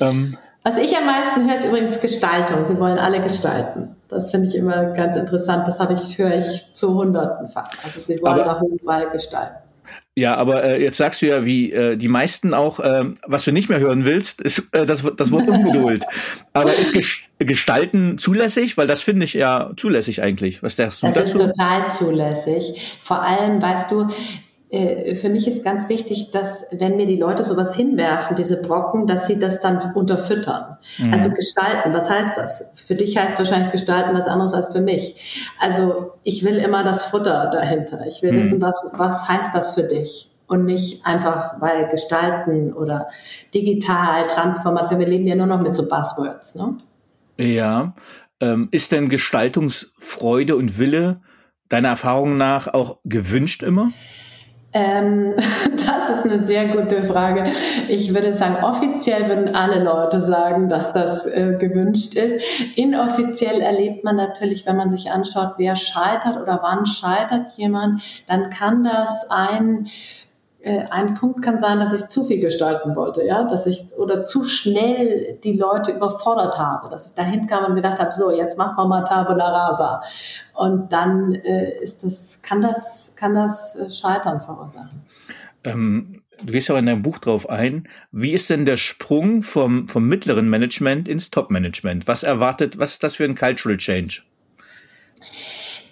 [0.00, 2.62] Ähm, was ich am meisten höre, ist übrigens Gestaltung.
[2.62, 3.96] Sie wollen alle gestalten.
[4.08, 5.66] Das finde ich immer ganz interessant.
[5.66, 7.68] Das habe ich, höre ich zu hundertenfach.
[7.82, 9.61] Also sie wollen aber, nach Hochwahl gestalten.
[10.14, 13.52] Ja, aber äh, jetzt sagst du ja, wie äh, die meisten auch, äh, was du
[13.52, 16.04] nicht mehr hören willst, ist äh, das, das Wort Ungeduld.
[16.52, 16.92] aber ist
[17.38, 18.76] Gestalten zulässig?
[18.76, 20.62] Weil das finde ich ja zulässig eigentlich.
[20.62, 21.38] Was denkst du das dazu?
[21.38, 22.98] Das ist total zulässig.
[23.02, 24.08] Vor allem, weißt du,
[24.72, 29.26] für mich ist ganz wichtig, dass wenn mir die Leute sowas hinwerfen, diese Brocken, dass
[29.26, 30.78] sie das dann unterfüttern.
[30.96, 31.12] Mhm.
[31.12, 32.70] Also gestalten, was heißt das?
[32.74, 35.46] Für dich heißt wahrscheinlich gestalten was anderes als für mich.
[35.58, 38.06] Also ich will immer das Futter dahinter.
[38.06, 38.36] Ich will mhm.
[38.38, 40.30] wissen, was, was heißt das für dich?
[40.46, 43.08] Und nicht einfach, weil gestalten oder
[43.52, 46.54] digital, Transformation, wir leben ja nur noch mit so Buzzwords.
[46.54, 46.76] Ne?
[47.36, 47.92] Ja.
[48.40, 51.20] Ähm, ist denn Gestaltungsfreude und Wille
[51.68, 53.92] deiner Erfahrung nach auch gewünscht immer?
[54.72, 55.34] Ähm,
[55.86, 57.44] das ist eine sehr gute Frage.
[57.88, 62.40] Ich würde sagen, offiziell würden alle Leute sagen, dass das äh, gewünscht ist.
[62.76, 68.48] Inoffiziell erlebt man natürlich, wenn man sich anschaut, wer scheitert oder wann scheitert jemand, dann
[68.50, 69.88] kann das ein
[70.64, 74.44] ein Punkt kann sein, dass ich zu viel gestalten wollte, ja, dass ich oder zu
[74.44, 78.76] schnell die Leute überfordert habe, dass ich dahin kam und gedacht habe, so jetzt machen
[78.76, 80.02] wir mal Tabula Rasa
[80.54, 85.02] und dann äh, ist das kann das kann das äh, Scheitern verursachen.
[85.64, 87.88] Ähm, du gehst ja auch in deinem Buch drauf ein.
[88.12, 92.06] Wie ist denn der Sprung vom vom mittleren Management ins Top Management?
[92.06, 92.78] Was erwartet?
[92.78, 94.22] Was ist das für ein Cultural Change?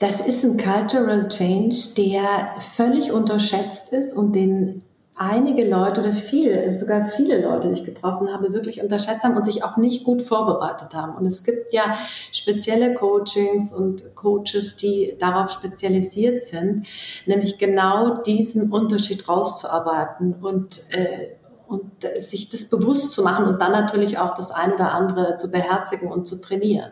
[0.01, 4.83] Das ist ein Cultural Change, der völlig unterschätzt ist und den
[5.15, 9.45] einige Leute oder viele, sogar viele Leute, die ich getroffen habe, wirklich unterschätzt haben und
[9.45, 11.15] sich auch nicht gut vorbereitet haben.
[11.15, 11.99] Und es gibt ja
[12.33, 16.87] spezielle Coachings und Coaches, die darauf spezialisiert sind,
[17.27, 21.35] nämlich genau diesen Unterschied rauszuarbeiten und äh,
[21.69, 21.85] und
[22.19, 26.11] sich das bewusst zu machen und dann natürlich auch das ein oder andere zu beherzigen
[26.11, 26.91] und zu trainieren.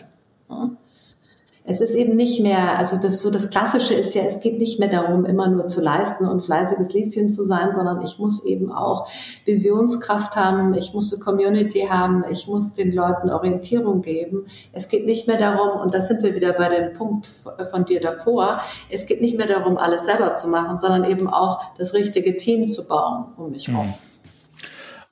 [1.70, 4.78] Es ist eben nicht mehr, also das so das Klassische ist ja, es geht nicht
[4.78, 8.72] mehr darum, immer nur zu leisten und fleißiges Lieschen zu sein, sondern ich muss eben
[8.72, 9.06] auch
[9.44, 14.46] Visionskraft haben, ich muss eine Community haben, ich muss den Leuten Orientierung geben.
[14.72, 18.00] Es geht nicht mehr darum, und da sind wir wieder bei dem Punkt von dir
[18.00, 22.38] davor, es geht nicht mehr darum, alles selber zu machen, sondern eben auch das richtige
[22.38, 23.92] Team zu bauen um mich herum.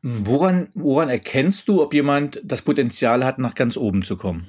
[0.00, 0.26] Hm.
[0.26, 4.48] Woran, woran erkennst du, ob jemand das Potenzial hat, nach ganz oben zu kommen?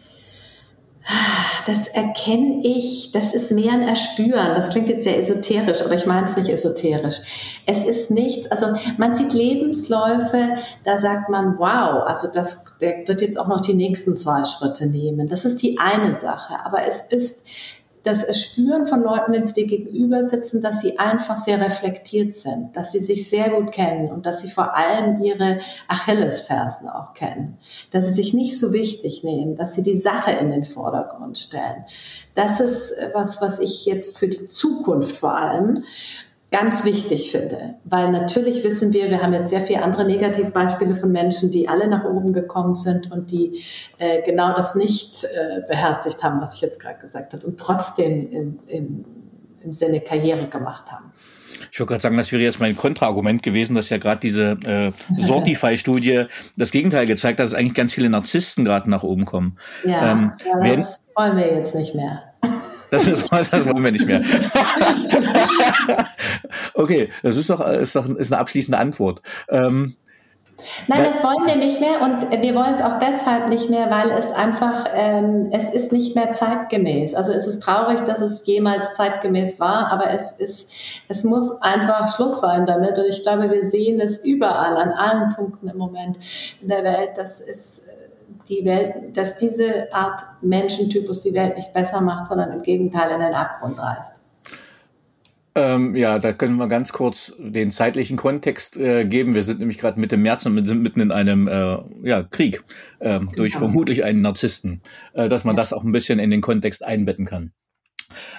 [1.65, 4.55] Das erkenne ich, das ist mehr ein Erspüren.
[4.55, 7.17] Das klingt jetzt sehr esoterisch, aber ich meine es nicht esoterisch.
[7.65, 8.67] Es ist nichts, also
[8.97, 13.73] man sieht Lebensläufe, da sagt man, wow, also das, der wird jetzt auch noch die
[13.73, 15.27] nächsten zwei Schritte nehmen.
[15.27, 16.55] Das ist die eine Sache.
[16.63, 17.43] Aber es ist
[18.07, 22.75] das Spüren von Leuten, wenn sie dir gegenüber sitzen, dass sie einfach sehr reflektiert sind,
[22.75, 27.57] dass sie sich sehr gut kennen und dass sie vor allem ihre Achillesfersen auch kennen,
[27.91, 31.85] dass sie sich nicht so wichtig nehmen, dass sie die Sache in den Vordergrund stellen.
[32.33, 35.83] Das ist was, was ich jetzt für die Zukunft vor allem
[36.51, 37.75] ganz wichtig finde.
[37.83, 41.87] Weil natürlich wissen wir, wir haben jetzt sehr viele andere Negativbeispiele von Menschen, die alle
[41.87, 43.63] nach oben gekommen sind und die
[43.97, 48.31] äh, genau das nicht äh, beherzigt haben, was ich jetzt gerade gesagt habe, und trotzdem
[48.31, 49.05] im, im,
[49.61, 51.11] im Sinne Karriere gemacht haben.
[51.71, 54.91] Ich wollte gerade sagen, das wäre jetzt mein Kontraargument gewesen, dass ja gerade diese äh,
[55.19, 59.57] Sortify-Studie das Gegenteil gezeigt hat, dass eigentlich ganz viele Narzissten gerade nach oben kommen.
[59.83, 62.26] Ja, ähm, ja das wollen wir jetzt nicht mehr.
[62.89, 64.21] Das, ist, das wollen wir nicht mehr.
[66.73, 69.21] okay, das ist doch, ist doch ist eine abschließende Antwort.
[69.49, 69.95] Ähm,
[70.87, 74.09] Nein, das wollen wir nicht mehr und wir wollen es auch deshalb nicht mehr, weil
[74.09, 77.13] es einfach, ähm, es ist nicht mehr zeitgemäß.
[77.13, 80.71] Also es ist traurig, dass es jemals zeitgemäß war, aber es ist,
[81.09, 82.97] es muss einfach Schluss sein damit.
[82.97, 86.17] Und ich glaube, wir sehen es überall, an allen Punkten im Moment
[86.61, 87.83] in der Welt, dass es
[88.49, 93.21] die Welt, dass diese Art Menschentypus die Welt nicht besser macht, sondern im Gegenteil in
[93.21, 94.21] den Abgrund reißt.
[95.57, 99.33] Ähm, ja, da können wir ganz kurz den zeitlichen Kontext äh, geben.
[99.33, 102.63] Wir sind nämlich gerade Mitte März und sind mitten in einem äh, ja, Krieg
[102.99, 103.65] äh, durch genau.
[103.65, 104.81] vermutlich einen Narzissten,
[105.13, 105.61] äh, dass man ja.
[105.61, 107.53] das auch ein bisschen in den Kontext einbetten kann.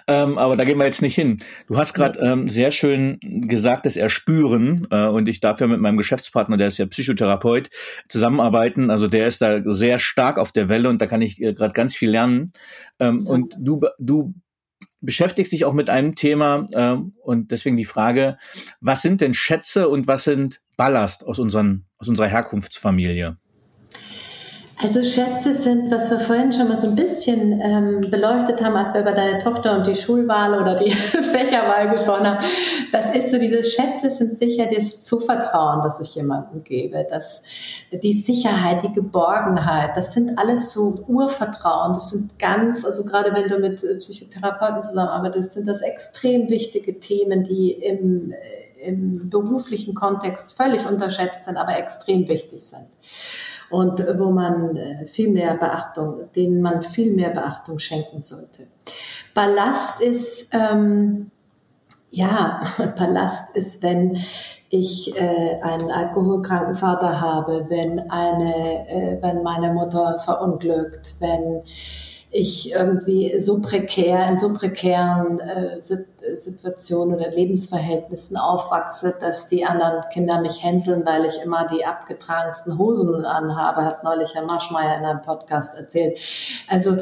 [0.06, 1.40] Ähm, aber da gehen wir jetzt nicht hin.
[1.66, 5.66] Du hast gerade ähm, sehr schön gesagt, dass er spüren äh, und ich darf ja
[5.66, 7.70] mit meinem Geschäftspartner, der ist ja Psychotherapeut,
[8.08, 8.90] zusammenarbeiten.
[8.90, 11.74] Also der ist da sehr stark auf der Welle und da kann ich äh, gerade
[11.74, 12.52] ganz viel lernen.
[12.98, 13.30] Ähm, ja.
[13.30, 14.34] Und du, du
[15.00, 18.38] beschäftigst dich auch mit einem Thema äh, und deswegen die Frage,
[18.80, 23.36] was sind denn Schätze und was sind Ballast aus, unseren, aus unserer Herkunftsfamilie?
[24.80, 28.94] Also Schätze sind, was wir vorhin schon mal so ein bisschen ähm, beleuchtet haben, als
[28.94, 32.44] wir über deine Tochter und die Schulwahl oder die Fächerwahl gesprochen haben.
[32.92, 37.42] Das ist so, diese Schätze sind sicher das Zuvertrauen, das ich jemandem gebe, das,
[37.90, 43.48] die Sicherheit, die Geborgenheit, das sind alles so Urvertrauen, das sind ganz, also gerade wenn
[43.48, 48.32] du mit Psychotherapeuten zusammenarbeitest, sind das extrem wichtige Themen, die im,
[48.80, 52.86] im beruflichen Kontext völlig unterschätzt sind, aber extrem wichtig sind
[53.70, 58.68] und wo man äh, viel mehr Beachtung, denen man viel mehr Beachtung schenken sollte.
[59.34, 61.30] Ballast ist, ähm,
[62.10, 62.62] ja,
[62.98, 64.18] Ballast ist, wenn
[64.70, 71.62] ich äh, einen alkoholkranken Vater habe, wenn eine, äh, wenn meine Mutter verunglückt, wenn
[72.30, 80.02] ich irgendwie so prekär, in so prekären äh, Situationen oder Lebensverhältnissen aufwachse, dass die anderen
[80.12, 85.06] Kinder mich hänseln, weil ich immer die abgetragensten Hosen anhabe, hat neulich Herr Marschmeier in
[85.06, 86.18] einem Podcast erzählt.
[86.68, 86.96] Also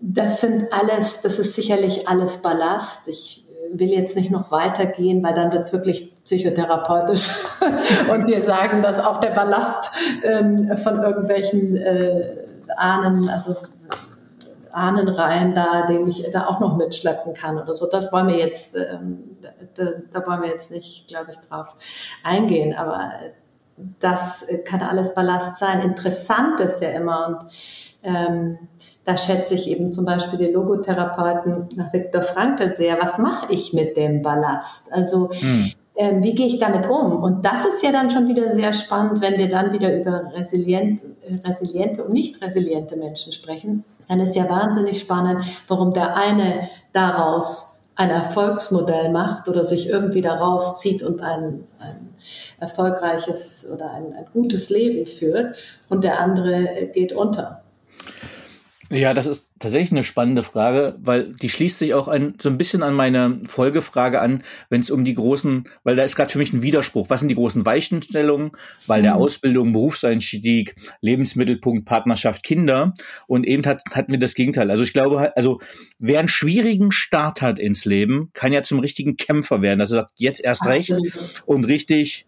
[0.00, 3.08] das sind alles, das ist sicherlich alles Ballast.
[3.08, 7.28] Ich will jetzt nicht noch weitergehen, weil dann wird es wirklich psychotherapeutisch
[8.10, 9.90] und wir sagen, dass auch der Ballast
[10.22, 13.56] ähm, von irgendwelchen äh, Ahnen, also
[14.72, 17.88] Ahnenreihen da, den ich da auch noch mitschleppen kann oder so.
[17.90, 19.36] Das wollen wir jetzt, ähm,
[19.74, 21.76] da, da wollen wir jetzt nicht, glaube ich, drauf
[22.22, 22.74] eingehen.
[22.74, 23.12] Aber
[23.98, 25.80] das kann alles Ballast sein.
[25.80, 27.52] Interessant ist ja immer und
[28.02, 28.58] ähm,
[29.04, 33.00] da schätze ich eben zum Beispiel die Logotherapeuten nach Viktor Frankl sehr.
[33.00, 34.92] Was mache ich mit dem Ballast?
[34.92, 35.72] Also hm.
[36.00, 37.22] Ähm, wie gehe ich damit um?
[37.22, 41.02] Und das ist ja dann schon wieder sehr spannend, wenn wir dann wieder über resilient,
[41.44, 47.80] resiliente und nicht resiliente Menschen sprechen dann ist ja wahnsinnig spannend, warum der eine daraus
[47.94, 52.08] ein Erfolgsmodell macht oder sich irgendwie daraus zieht und ein, ein
[52.58, 55.56] erfolgreiches oder ein, ein gutes Leben führt
[55.88, 57.62] und der andere geht unter.
[58.90, 62.56] Ja, das ist tatsächlich eine spannende Frage, weil die schließt sich auch ein, so ein
[62.56, 66.38] bisschen an meine Folgefrage an, wenn es um die großen, weil da ist gerade für
[66.38, 67.10] mich ein Widerspruch.
[67.10, 68.52] Was sind die großen Weichenstellungen?
[68.86, 69.04] Weil mhm.
[69.04, 72.94] der Ausbildung, Berufseinstieg, Lebensmittelpunkt, Partnerschaft, Kinder
[73.26, 74.70] und eben hat, hatten wir das Gegenteil.
[74.70, 75.60] Also ich glaube, also
[75.98, 79.78] wer einen schwierigen Start hat ins Leben, kann ja zum richtigen Kämpfer werden.
[79.78, 80.94] Das sagt jetzt erst recht
[81.44, 82.26] und richtig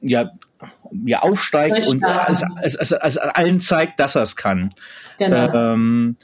[0.00, 0.30] ja,
[1.04, 4.70] ja aufsteigt und es, es, es, es allen zeigt, dass er es kann.
[5.18, 5.52] Genau.
[5.52, 6.16] Ähm,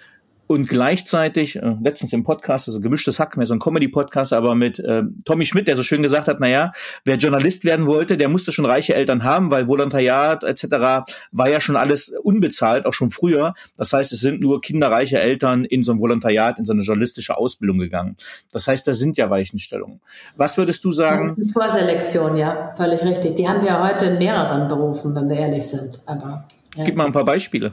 [0.47, 4.79] und gleichzeitig, äh, letztens im Podcast, also gemischtes Hack, mehr so ein Comedy-Podcast, aber mit
[4.79, 6.73] äh, Tommy Schmidt, der so schön gesagt hat, naja,
[7.05, 11.09] wer Journalist werden wollte, der musste schon reiche Eltern haben, weil Volontariat etc.
[11.33, 13.55] war ja schon alles unbezahlt, auch schon früher.
[13.77, 17.37] Das heißt, es sind nur kinderreiche Eltern in so ein Volontariat, in so eine journalistische
[17.37, 18.17] Ausbildung gegangen.
[18.53, 20.01] Das heißt, da sind ja Weichenstellungen.
[20.37, 21.29] Was würdest du sagen?
[21.29, 23.37] Das ist eine Vorselektion, ja, völlig richtig.
[23.37, 26.03] Die haben wir heute in mehreren Berufen, wenn wir ehrlich sind.
[26.07, 26.85] Aber ja.
[26.85, 27.73] Gib mal ein paar Beispiele.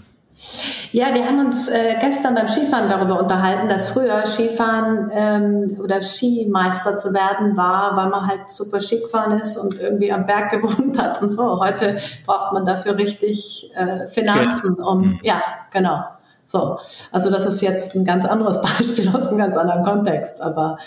[0.93, 5.99] Ja, wir haben uns äh, gestern beim Skifahren darüber unterhalten, dass früher Skifahren ähm, oder
[6.01, 10.51] Skimeister zu werden war, weil man halt super Ski gefahren ist und irgendwie am Berg
[10.51, 11.59] gewohnt hat und so.
[11.59, 15.19] Heute braucht man dafür richtig äh, Finanzen, um, mhm.
[15.23, 16.03] ja, genau.
[16.45, 16.77] So,
[17.11, 20.77] also das ist jetzt ein ganz anderes Beispiel aus einem ganz anderen Kontext, aber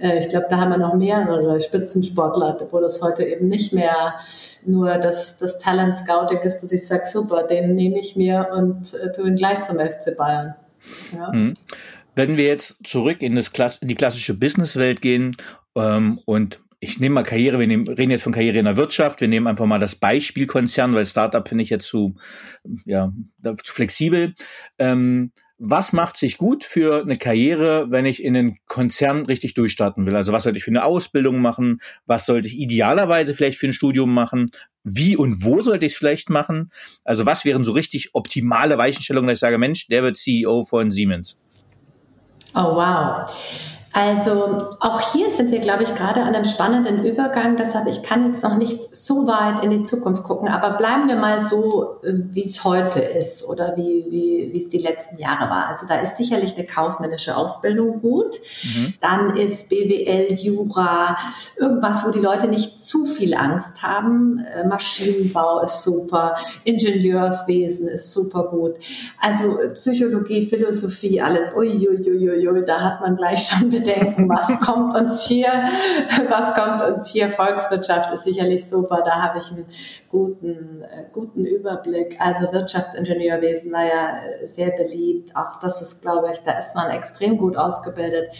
[0.00, 4.14] äh, ich glaube, da haben wir noch mehrere Spitzensportler, wo das heute eben nicht mehr
[4.66, 8.94] nur das, das Talent Scouting ist, dass ich sage, super, den nehme ich mir und
[8.94, 10.54] äh, tue ihn gleich zum FC Bayern.
[11.12, 11.32] Ja.
[11.32, 11.54] Mhm.
[12.16, 15.36] Wenn wir jetzt zurück in, das Klass in die klassische Businesswelt gehen
[15.76, 19.20] ähm, und ich nehme mal Karriere, wir nehmen, reden jetzt von Karriere in der Wirtschaft,
[19.20, 22.14] wir nehmen einfach mal das Beispiel Konzern, weil Startup finde ich jetzt zu,
[22.84, 24.34] ja, zu flexibel.
[24.78, 30.06] Ähm, was macht sich gut für eine Karriere, wenn ich in einen Konzern richtig durchstarten
[30.06, 30.14] will?
[30.14, 31.80] Also was sollte ich für eine Ausbildung machen?
[32.06, 34.50] Was sollte ich idealerweise vielleicht für ein Studium machen?
[34.82, 36.70] Wie und wo sollte ich es vielleicht machen?
[37.04, 40.90] Also was wären so richtig optimale Weichenstellungen, dass ich sage, Mensch, der wird CEO von
[40.90, 41.40] Siemens?
[42.54, 43.24] Oh, wow.
[43.96, 47.56] Also auch hier sind wir, glaube ich, gerade an einem spannenden Übergang.
[47.56, 51.14] Deshalb, ich kann jetzt noch nicht so weit in die Zukunft gucken, aber bleiben wir
[51.14, 55.48] mal so, äh, wie es heute ist oder wie, wie, wie es die letzten Jahre
[55.48, 55.68] war.
[55.68, 58.40] Also da ist sicherlich eine kaufmännische Ausbildung gut.
[58.64, 58.94] Mhm.
[59.00, 61.16] Dann ist BWL, Jura,
[61.56, 64.40] irgendwas, wo die Leute nicht zu viel Angst haben.
[64.40, 68.74] Äh, Maschinenbau ist super, Ingenieurswesen ist super gut.
[69.20, 75.48] Also Psychologie, Philosophie, alles, uiuiuiui, da hat man gleich schon denken, was kommt uns hier,
[76.28, 79.66] was kommt uns hier, Volkswirtschaft ist sicherlich super, da habe ich einen
[80.08, 82.16] guten, äh, guten Überblick.
[82.20, 86.90] Also Wirtschaftsingenieurwesen war ja äh, sehr beliebt, auch das ist, glaube ich, da ist man
[86.90, 88.30] extrem gut ausgebildet.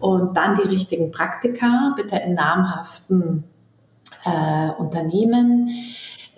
[0.00, 3.44] Und dann die richtigen Praktika, bitte in namhaften
[4.24, 5.70] äh, Unternehmen.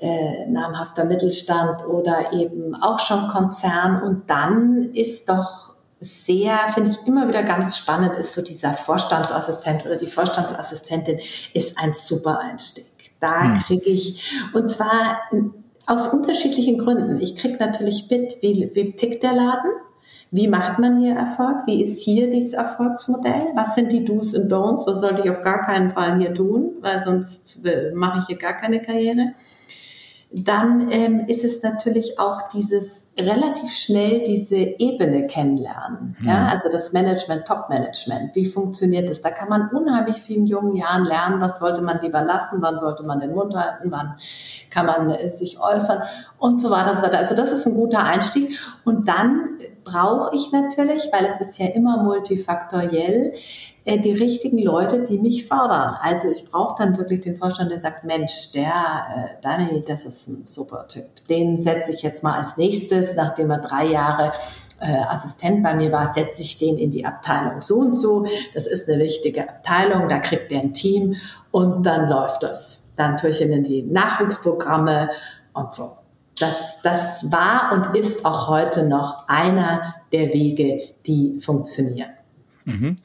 [0.02, 4.02] Äh, namhafter Mittelstand oder eben auch schon Konzern.
[4.02, 5.69] Und dann ist doch
[6.00, 11.20] sehr, finde ich immer wieder ganz spannend, ist so dieser Vorstandsassistent oder die Vorstandsassistentin
[11.52, 12.86] ist ein super Einstieg.
[13.20, 13.60] Da hm.
[13.60, 15.20] kriege ich, und zwar
[15.86, 17.20] aus unterschiedlichen Gründen.
[17.20, 19.72] Ich kriege natürlich mit, wie, wie tickt der Laden?
[20.30, 21.66] Wie macht man hier Erfolg?
[21.66, 23.42] Wie ist hier dieses Erfolgsmodell?
[23.56, 24.86] Was sind die Do's und Don'ts?
[24.86, 26.76] Was sollte ich auf gar keinen Fall hier tun?
[26.80, 29.34] Weil sonst äh, mache ich hier gar keine Karriere
[30.32, 36.16] dann ähm, ist es natürlich auch dieses relativ schnell diese Ebene kennenlernen.
[36.20, 36.28] Mhm.
[36.28, 38.36] Ja, also das Management, Top-Management.
[38.36, 39.22] Wie funktioniert das?
[39.22, 41.40] Da kann man unheimlich viel in jungen Jahren lernen.
[41.40, 42.62] Was sollte man lieber lassen?
[42.62, 43.90] Wann sollte man den Mund halten?
[43.90, 44.18] Wann
[44.70, 46.02] kann man äh, sich äußern?
[46.38, 47.18] Und so weiter und so weiter.
[47.18, 48.56] Also das ist ein guter Einstieg.
[48.84, 53.34] Und dann brauche ich natürlich, weil es ist ja immer multifaktoriell,
[53.86, 55.96] die richtigen Leute, die mich fördern.
[56.00, 60.28] Also ich brauche dann wirklich den Vorstand, der sagt, Mensch, der äh, Danny, das ist
[60.28, 61.06] ein super Typ.
[61.28, 64.32] Den setze ich jetzt mal als nächstes, nachdem er drei Jahre
[64.80, 68.26] äh, Assistent bei mir war, setze ich den in die Abteilung so und so.
[68.54, 71.16] Das ist eine wichtige Abteilung, da kriegt er ein Team
[71.50, 72.88] und dann läuft das.
[72.96, 75.10] Dann tue ich ihn in die Nachwuchsprogramme
[75.54, 75.92] und so.
[76.38, 82.10] Das, das war und ist auch heute noch einer der Wege, die funktionieren.
[82.64, 82.96] Mhm.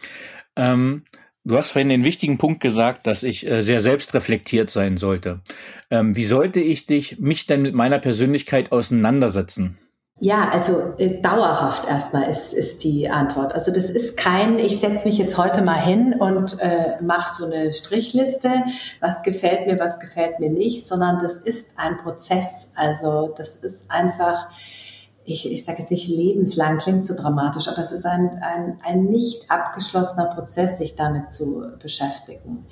[0.56, 1.04] Ähm,
[1.44, 5.42] du hast vorhin den wichtigen Punkt gesagt, dass ich äh, sehr selbstreflektiert sein sollte.
[5.90, 9.78] Ähm, wie sollte ich dich, mich denn mit meiner Persönlichkeit auseinandersetzen?
[10.20, 13.54] Ja, also äh, dauerhaft erstmal ist, ist die Antwort.
[13.54, 17.46] Also das ist kein, ich setze mich jetzt heute mal hin und äh, mache so
[17.46, 18.50] eine Strichliste,
[19.02, 22.72] was gefällt mir, was gefällt mir nicht, sondern das ist ein Prozess.
[22.76, 24.48] Also das ist einfach,
[25.26, 29.06] ich, ich sage jetzt nicht lebenslang, klingt so dramatisch, aber es ist ein, ein, ein
[29.06, 32.66] nicht abgeschlossener Prozess, sich damit zu beschäftigen.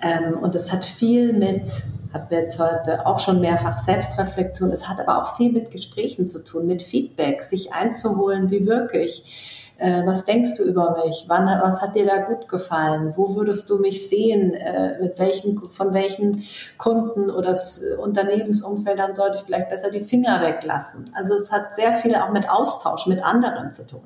[0.00, 1.70] Ähm, und es hat viel mit,
[2.12, 6.28] hat wir jetzt heute auch schon mehrfach Selbstreflexion, es hat aber auch viel mit Gesprächen
[6.28, 11.24] zu tun, mit Feedback, sich einzuholen, wie wirklich Äh, was denkst du über mich?
[11.28, 13.12] Wann, was hat dir da gut gefallen?
[13.16, 14.54] Wo würdest du mich sehen?
[14.54, 16.42] Äh, mit welchen, von welchen
[16.76, 17.56] Kunden oder
[18.02, 21.04] Unternehmensumfeldern sollte ich vielleicht besser die Finger weglassen?
[21.14, 24.02] Also es hat sehr viel auch mit Austausch mit anderen zu tun.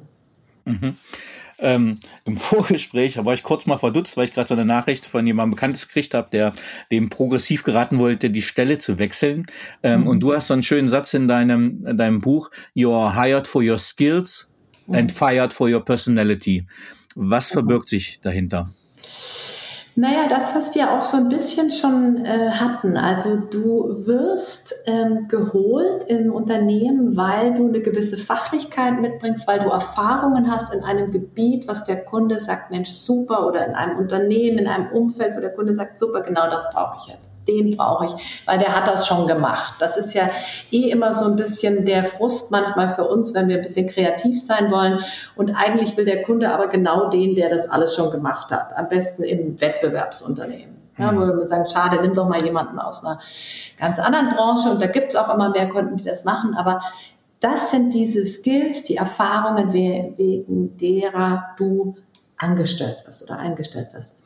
[0.66, 0.96] Mhm.
[1.58, 5.26] Ähm, Im Vorgespräch war ich kurz mal verdutzt, weil ich gerade so eine Nachricht von
[5.26, 6.52] jemandem Bekanntes gekriegt habe, der
[6.90, 9.46] dem progressiv geraten wollte, die Stelle zu wechseln.
[9.82, 10.06] Ähm, mhm.
[10.08, 13.46] Und du hast so einen schönen Satz in deinem, in deinem Buch, You are hired
[13.46, 14.51] for your skills.
[14.88, 16.66] And fired for your personality.
[17.14, 17.52] Was mhm.
[17.54, 18.70] verbirgt sich dahinter?
[19.94, 22.96] Naja, das, was wir auch so ein bisschen schon äh, hatten.
[22.96, 29.68] Also du wirst ähm, geholt im Unternehmen, weil du eine gewisse Fachlichkeit mitbringst, weil du
[29.68, 34.60] Erfahrungen hast in einem Gebiet, was der Kunde sagt, Mensch, super, oder in einem Unternehmen,
[34.60, 37.36] in einem Umfeld, wo der Kunde sagt, super, genau das brauche ich jetzt.
[37.46, 39.74] Den brauche ich, weil der hat das schon gemacht.
[39.78, 40.30] Das ist ja
[40.70, 44.42] eh immer so ein bisschen der Frust manchmal für uns, wenn wir ein bisschen kreativ
[44.42, 45.04] sein wollen.
[45.36, 48.74] Und eigentlich will der Kunde aber genau den, der das alles schon gemacht hat.
[48.74, 50.76] Am besten im Wettbewerb Wettbewerbsunternehmen.
[50.98, 53.18] Ja, wo wir sagen, schade, nimm doch mal jemanden aus einer
[53.78, 54.70] ganz anderen Branche.
[54.70, 56.54] Und da gibt es auch immer mehr Kunden, die das machen.
[56.54, 56.82] Aber
[57.40, 61.96] das sind diese Skills, die Erfahrungen, wegen derer du
[62.36, 64.16] angestellt wirst oder eingestellt wirst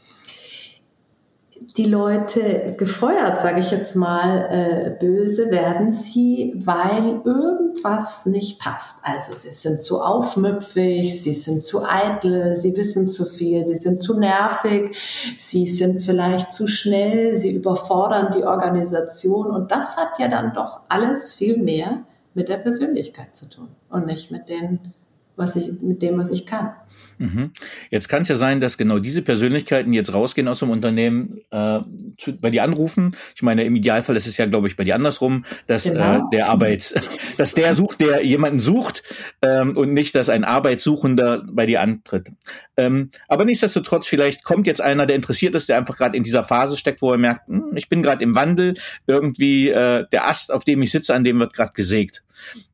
[1.76, 9.00] die Leute gefeuert, sage ich jetzt mal äh, böse, werden sie, weil irgendwas nicht passt.
[9.02, 14.00] Also sie sind zu aufmüpfig, sie sind zu eitel, sie wissen zu viel, sie sind
[14.00, 14.96] zu nervig,
[15.38, 20.80] sie sind vielleicht zu schnell, sie überfordern die Organisation und das hat ja dann doch
[20.88, 22.04] alles viel mehr
[22.34, 24.92] mit der Persönlichkeit zu tun und nicht mit, den,
[25.36, 26.72] was ich, mit dem, was ich kann.
[27.18, 27.50] Mhm.
[27.90, 31.80] Jetzt kann es ja sein, dass genau diese Persönlichkeiten jetzt rausgehen aus dem Unternehmen, äh,
[32.18, 33.16] zu, bei dir anrufen.
[33.34, 36.18] Ich meine, im Idealfall ist es ja, glaube ich, bei dir andersrum, dass äh, genau.
[36.18, 36.94] äh, der Arbeits,
[37.38, 39.02] dass der sucht, der jemanden sucht
[39.42, 42.32] ähm, und nicht, dass ein Arbeitssuchender bei dir antritt.
[42.76, 46.44] Ähm, aber nichtsdestotrotz, vielleicht kommt jetzt einer, der interessiert ist, der einfach gerade in dieser
[46.44, 48.74] Phase steckt, wo er merkt, hm, ich bin gerade im Wandel,
[49.06, 52.22] irgendwie äh, der Ast, auf dem ich sitze, an dem wird gerade gesägt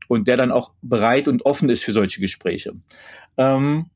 [0.08, 2.74] und der dann auch bereit und offen ist für solche Gespräche.
[3.38, 3.86] Ähm,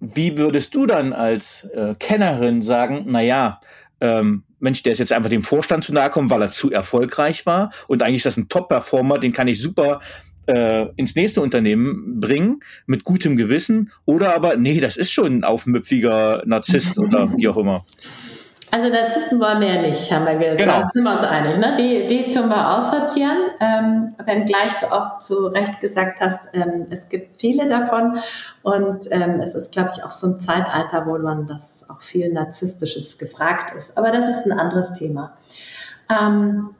[0.00, 3.60] wie würdest du dann als äh, Kennerin sagen, na ja,
[4.00, 7.46] ähm, Mensch, der ist jetzt einfach dem Vorstand zu nahe kommen, weil er zu erfolgreich
[7.46, 10.00] war und eigentlich ist das ein Top-Performer, den kann ich super
[10.46, 15.44] äh, ins nächste Unternehmen bringen mit gutem Gewissen oder aber nee, das ist schon ein
[15.44, 17.84] aufmüpfiger Narzisst oder wie auch immer.
[18.70, 20.58] Also Narzissten wollen wir ja nicht, haben wir gesagt.
[20.58, 20.88] Genau.
[20.88, 21.58] Sind wir uns einig.
[21.58, 21.74] Ne?
[21.78, 23.38] Die, die tun wir aussortieren.
[23.60, 28.18] Ähm, wenngleich du auch zu Recht gesagt hast, ähm, es gibt viele davon.
[28.62, 32.30] Und ähm, es ist, glaube ich, auch so ein Zeitalter, wo man das auch viel
[32.30, 33.96] Narzisstisches gefragt ist.
[33.96, 35.36] Aber das ist ein anderes Thema.
[36.10, 36.70] Ähm,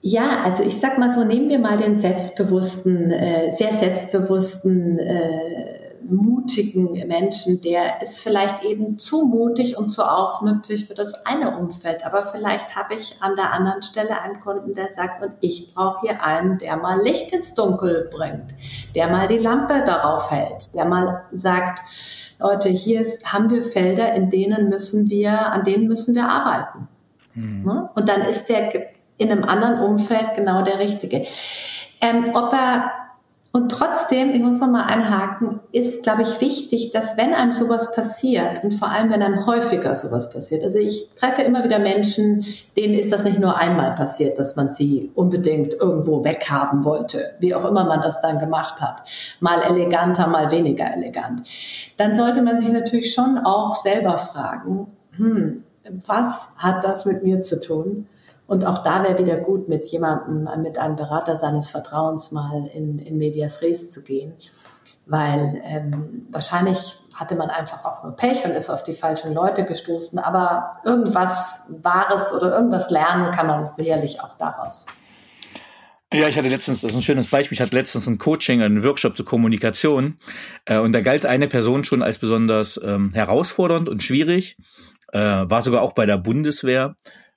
[0.00, 5.75] ja, also ich sag mal so, nehmen wir mal den selbstbewussten, äh, sehr selbstbewussten äh,
[6.10, 12.04] mutigen Menschen, der ist vielleicht eben zu mutig und zu aufmüpfig für das eine Umfeld.
[12.04, 16.06] Aber vielleicht habe ich an der anderen Stelle einen Kunden, der sagt, und ich brauche
[16.06, 18.54] hier einen, der mal Licht ins Dunkel bringt,
[18.94, 21.80] der mal die Lampe darauf hält, der mal sagt,
[22.38, 26.88] Leute, hier ist, haben wir Felder, in denen müssen wir, an denen müssen wir arbeiten.
[27.34, 27.88] Mhm.
[27.94, 28.70] Und dann ist der
[29.18, 31.24] in einem anderen Umfeld genau der Richtige.
[32.00, 32.90] Ähm, ob er
[33.56, 37.94] und trotzdem, ich muss noch mal einhaken, ist, glaube ich, wichtig, dass wenn einem sowas
[37.94, 42.44] passiert und vor allem, wenn einem häufiger sowas passiert, also ich treffe immer wieder Menschen,
[42.76, 47.54] denen ist das nicht nur einmal passiert, dass man sie unbedingt irgendwo weghaben wollte, wie
[47.54, 49.04] auch immer man das dann gemacht hat,
[49.40, 51.48] mal eleganter, mal weniger elegant,
[51.96, 55.64] dann sollte man sich natürlich schon auch selber fragen, hm,
[56.06, 58.06] was hat das mit mir zu tun?
[58.46, 62.98] Und auch da wäre wieder gut, mit jemandem, mit einem Berater seines Vertrauens mal in,
[62.98, 64.34] in Medias Res zu gehen,
[65.06, 69.64] weil ähm, wahrscheinlich hatte man einfach auch nur Pech und ist auf die falschen Leute
[69.64, 74.86] gestoßen, aber irgendwas Wahres oder irgendwas lernen kann man sicherlich auch daraus.
[76.12, 78.84] Ja, ich hatte letztens, das ist ein schönes Beispiel, ich hatte letztens ein Coaching, einen
[78.84, 80.16] Workshop zur Kommunikation.
[80.64, 84.56] Äh, und da galt eine Person schon als besonders ähm, herausfordernd und schwierig,
[85.12, 86.94] äh, war sogar auch bei der Bundeswehr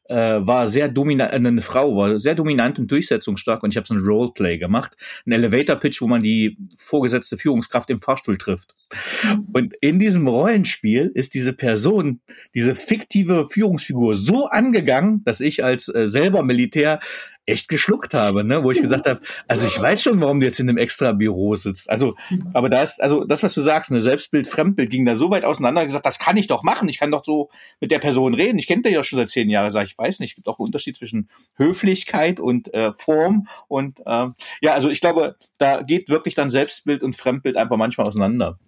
[0.10, 3.88] äh, war sehr dominant, äh, eine Frau war sehr dominant und durchsetzungsstark und ich habe
[3.88, 8.76] so ein Roleplay gemacht, ein Elevator Pitch, wo man die vorgesetzte Führungskraft im Fahrstuhl trifft.
[9.54, 12.22] Und in diesem Rollenspiel ist diese Person,
[12.54, 17.00] diese fiktive Führungsfigur so angegangen, dass ich als äh, selber Militär
[17.50, 18.64] echt geschluckt habe, ne?
[18.64, 21.56] wo ich gesagt habe, also ich weiß schon, warum du jetzt in einem extra Büro
[21.56, 21.90] sitzt.
[21.90, 22.16] Also,
[22.54, 25.44] aber da ist, also das, was du sagst, ne, Selbstbild, Fremdbild ging da so weit
[25.44, 26.88] auseinander, gesagt, das kann ich doch machen.
[26.88, 28.60] Ich kann doch so mit der Person reden.
[28.60, 30.32] Ich kenne dich ja schon seit zehn Jahren, sag ich, weiß nicht.
[30.32, 33.48] Es gibt auch einen Unterschied zwischen Höflichkeit und äh, Form.
[33.68, 34.28] Und äh,
[34.62, 38.60] ja, also ich glaube, da geht wirklich dann Selbstbild und Fremdbild einfach manchmal auseinander.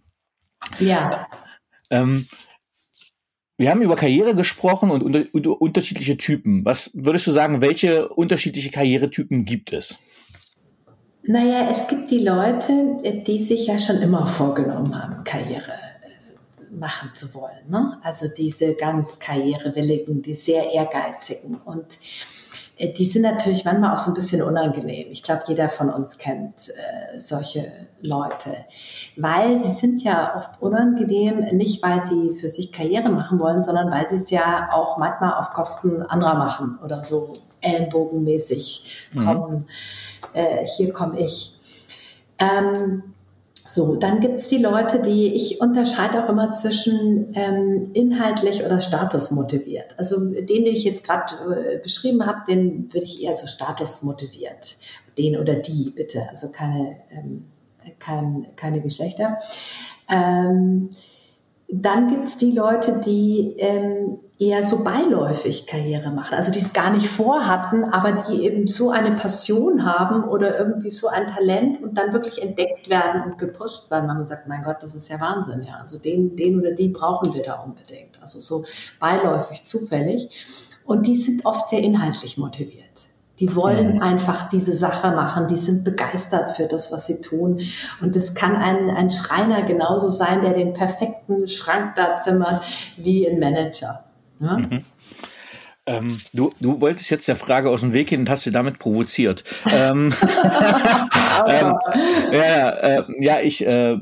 [0.80, 1.28] Ja.
[1.90, 2.26] Ähm,
[3.58, 6.66] wir haben über Karriere gesprochen und unter, unter, unterschiedliche Typen.
[6.66, 10.00] Was würdest du sagen, welche unterschiedliche Karrieretypen gibt es?
[11.24, 12.98] Naja, es gibt die Leute,
[13.28, 17.70] die sich ja schon immer vorgenommen haben, Karriere äh, machen zu wollen.
[17.70, 18.00] Ne?
[18.02, 21.58] Also diese ganz karrierewilligen, die sehr ehrgeizigen.
[21.58, 22.00] Und
[22.90, 25.08] die sind natürlich manchmal auch so ein bisschen unangenehm.
[25.12, 27.72] Ich glaube, jeder von uns kennt äh, solche
[28.02, 28.66] Leute,
[29.18, 33.92] weil sie sind ja oft unangenehm, nicht weil sie für sich Karriere machen wollen, sondern
[33.92, 39.58] weil sie es ja auch manchmal auf Kosten anderer machen oder so ellenbogenmäßig kommen.
[39.58, 39.66] Mhm.
[40.34, 41.58] Äh, hier komme ich.
[42.40, 43.14] Ähm,
[43.74, 49.96] so, dann gibt's die Leute, die ich unterscheide auch immer zwischen ähm, inhaltlich oder statusmotiviert.
[49.98, 54.76] Also den, den ich jetzt gerade äh, beschrieben habe, den würde ich eher so statusmotiviert.
[55.18, 56.28] Den oder die, bitte.
[56.30, 57.46] Also keine, ähm,
[58.00, 59.38] kein, keine Geschlechter.
[60.10, 60.90] Ähm,
[61.72, 66.92] dann gibt's die Leute, die ähm, eher so beiläufig Karriere machen, also die es gar
[66.92, 71.98] nicht vorhatten, aber die eben so eine Passion haben oder irgendwie so ein Talent und
[71.98, 74.08] dann wirklich entdeckt werden und gepusht werden.
[74.08, 75.76] Man sagt, mein Gott, das ist ja Wahnsinn, ja.
[75.80, 78.20] Also den, den oder die brauchen wir da unbedingt.
[78.22, 78.66] Also so
[79.00, 80.30] beiläufig, zufällig.
[80.84, 83.11] Und die sind oft sehr inhaltlich motiviert.
[83.42, 84.02] Die wollen mhm.
[84.02, 85.48] einfach diese Sache machen.
[85.48, 87.62] Die sind begeistert für das, was sie tun.
[88.00, 92.62] Und es kann ein, ein Schreiner genauso sein, der den perfekten Schrank da zimmert
[92.98, 94.06] wie ein Manager.
[94.40, 94.58] Ja?
[94.58, 94.84] Mhm.
[95.88, 98.78] Ähm, du, du wolltest jetzt der Frage aus dem Weg gehen und hast sie damit
[98.78, 99.44] provoziert.
[99.74, 100.14] ähm,
[101.48, 101.78] ähm,
[102.32, 103.98] ja, äh, ja, ich äh,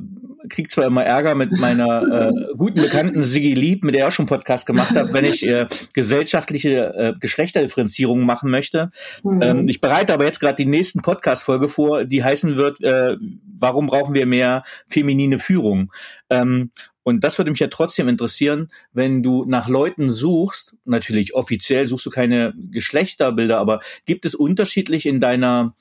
[0.47, 4.11] krieg zwar immer Ärger mit meiner äh, guten Bekannten Sigi Lieb, mit der ich auch
[4.11, 8.91] schon Podcast gemacht habe, wenn ich äh, gesellschaftliche äh, Geschlechterdifferenzierungen machen möchte.
[9.23, 9.41] Mhm.
[9.41, 13.17] Ähm, ich bereite aber jetzt gerade die nächsten Podcast-Folge vor, die heißen wird, äh,
[13.57, 15.91] warum brauchen wir mehr feminine Führung?
[16.29, 16.71] Ähm,
[17.03, 22.05] und das würde mich ja trotzdem interessieren, wenn du nach Leuten suchst, natürlich offiziell suchst
[22.05, 25.73] du keine Geschlechterbilder, aber gibt es unterschiedlich in deiner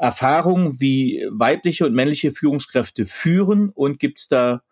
[0.00, 4.62] Erfahrung, wie weibliche und männliche Führungskräfte führen und gibt es da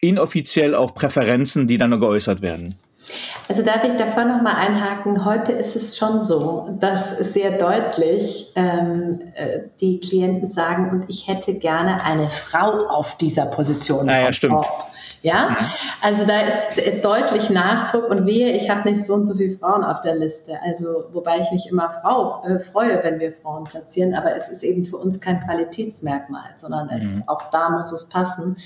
[0.00, 2.76] inoffiziell auch Präferenzen, die dann geäußert werden?
[3.48, 5.24] Also darf ich davor noch mal einhaken?
[5.24, 11.28] Heute ist es schon so, dass sehr deutlich ähm, äh, die Klienten sagen, und ich
[11.28, 14.08] hätte gerne eine Frau auf dieser Position.
[14.08, 14.64] Ah, ja, stimmt.
[14.64, 14.90] Frau.
[15.22, 15.56] Ja, mhm.
[16.02, 19.84] also da ist deutlich Nachdruck und wehe, ich habe nicht so und so viele Frauen
[19.84, 20.58] auf der Liste.
[20.62, 24.62] Also wobei ich mich immer Frau, äh, freue, wenn wir Frauen platzieren, aber es ist
[24.62, 27.24] eben für uns kein Qualitätsmerkmal, sondern es mhm.
[27.26, 28.56] auch da muss es passen.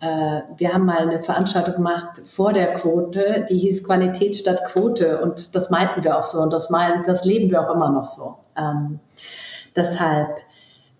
[0.00, 5.20] Äh, wir haben mal eine Veranstaltung gemacht vor der Quote, die hieß Qualität statt Quote
[5.20, 8.06] und das meinten wir auch so und das, meinen, das leben wir auch immer noch
[8.06, 8.38] so.
[8.56, 9.00] Ähm,
[9.76, 10.40] deshalb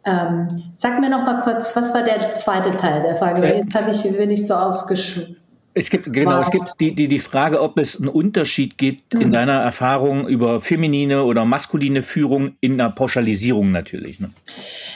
[0.05, 3.43] ähm, sag mir noch mal kurz, was war der zweite Teil der Frage?
[3.43, 5.37] Äh, Jetzt habe ich, bin ich so ausgeschwungen.
[5.73, 9.21] Es gibt genau, es gibt die, die die Frage, ob es einen Unterschied gibt mhm.
[9.21, 14.19] in deiner Erfahrung über feminine oder maskuline Führung in der Pauschalisierung natürlich.
[14.19, 14.31] Ne?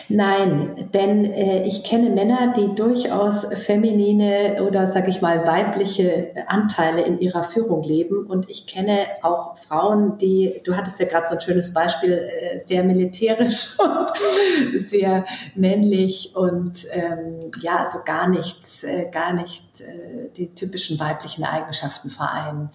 [0.08, 7.02] Nein, denn äh, ich kenne Männer, die durchaus feminine oder sage ich mal weibliche Anteile
[7.02, 11.34] in ihrer Führung leben und ich kenne auch Frauen, die, du hattest ja gerade so
[11.34, 18.82] ein schönes Beispiel, äh, sehr militärisch und sehr männlich und ähm, ja, also gar nichts,
[18.82, 22.70] äh, gar nicht äh, die typischen weiblichen Eigenschaften vereinen.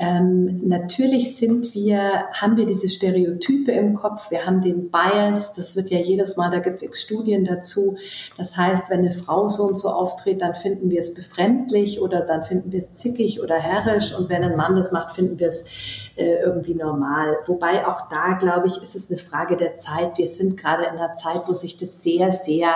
[0.00, 5.74] Ähm, natürlich sind wir, haben wir diese Stereotype im Kopf, wir haben den Bias, das
[5.74, 7.96] wird ja jedes Mal, da gibt es Studien dazu.
[8.36, 12.20] Das heißt, wenn eine Frau so und so auftritt, dann finden wir es befremdlich oder
[12.20, 15.48] dann finden wir es zickig oder herrisch und wenn ein Mann das macht, finden wir
[15.48, 15.66] es
[16.14, 17.38] äh, irgendwie normal.
[17.46, 20.16] Wobei auch da, glaube ich, ist es eine Frage der Zeit.
[20.16, 22.70] Wir sind gerade in einer Zeit, wo sich das sehr, sehr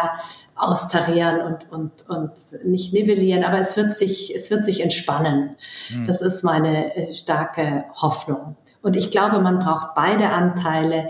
[0.62, 2.32] austarieren und, und, und
[2.64, 5.56] nicht nivellieren, aber es wird sich, es wird sich entspannen.
[5.90, 6.06] Mhm.
[6.06, 8.56] Das ist meine äh, starke Hoffnung.
[8.82, 11.08] Und ich glaube, man braucht beide Anteile.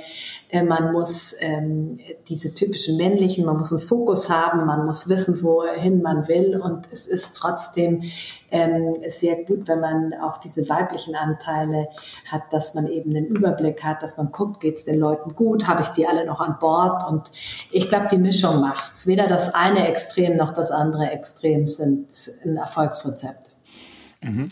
[0.50, 1.98] Äh, man muss ähm,
[2.28, 6.60] diese typischen männlichen, man muss einen Fokus haben, man muss wissen, wohin man will.
[6.62, 8.02] Und es ist trotzdem
[8.50, 11.88] ähm, sehr gut, wenn man auch diese weiblichen Anteile
[12.30, 15.66] hat, dass man eben einen Überblick hat, dass man guckt, geht es den Leuten gut,
[15.66, 17.08] habe ich die alle noch an Bord?
[17.08, 17.32] Und
[17.70, 19.06] ich glaube, die Mischung macht's.
[19.06, 22.08] Weder das eine Extrem noch das andere Extrem sind
[22.44, 23.50] ein Erfolgsrezept.
[24.20, 24.50] Mhm.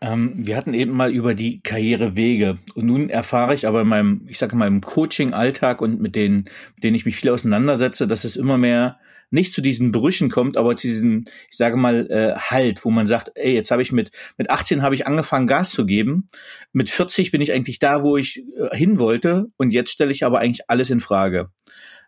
[0.00, 4.26] Ähm, wir hatten eben mal über die Karrierewege und nun erfahre ich aber in meinem,
[4.28, 6.44] ich sage mal, im Coaching-Alltag und mit denen,
[6.74, 8.98] mit denen ich mich viel auseinandersetze, dass es immer mehr
[9.30, 13.06] nicht zu diesen Brüchen kommt, aber zu diesem, ich sage mal, äh, Halt, wo man
[13.06, 16.28] sagt, ey, jetzt habe ich mit, mit 18 habe ich angefangen, Gas zu geben.
[16.72, 20.24] Mit 40 bin ich eigentlich da, wo ich äh, hin wollte und jetzt stelle ich
[20.24, 21.50] aber eigentlich alles in Frage.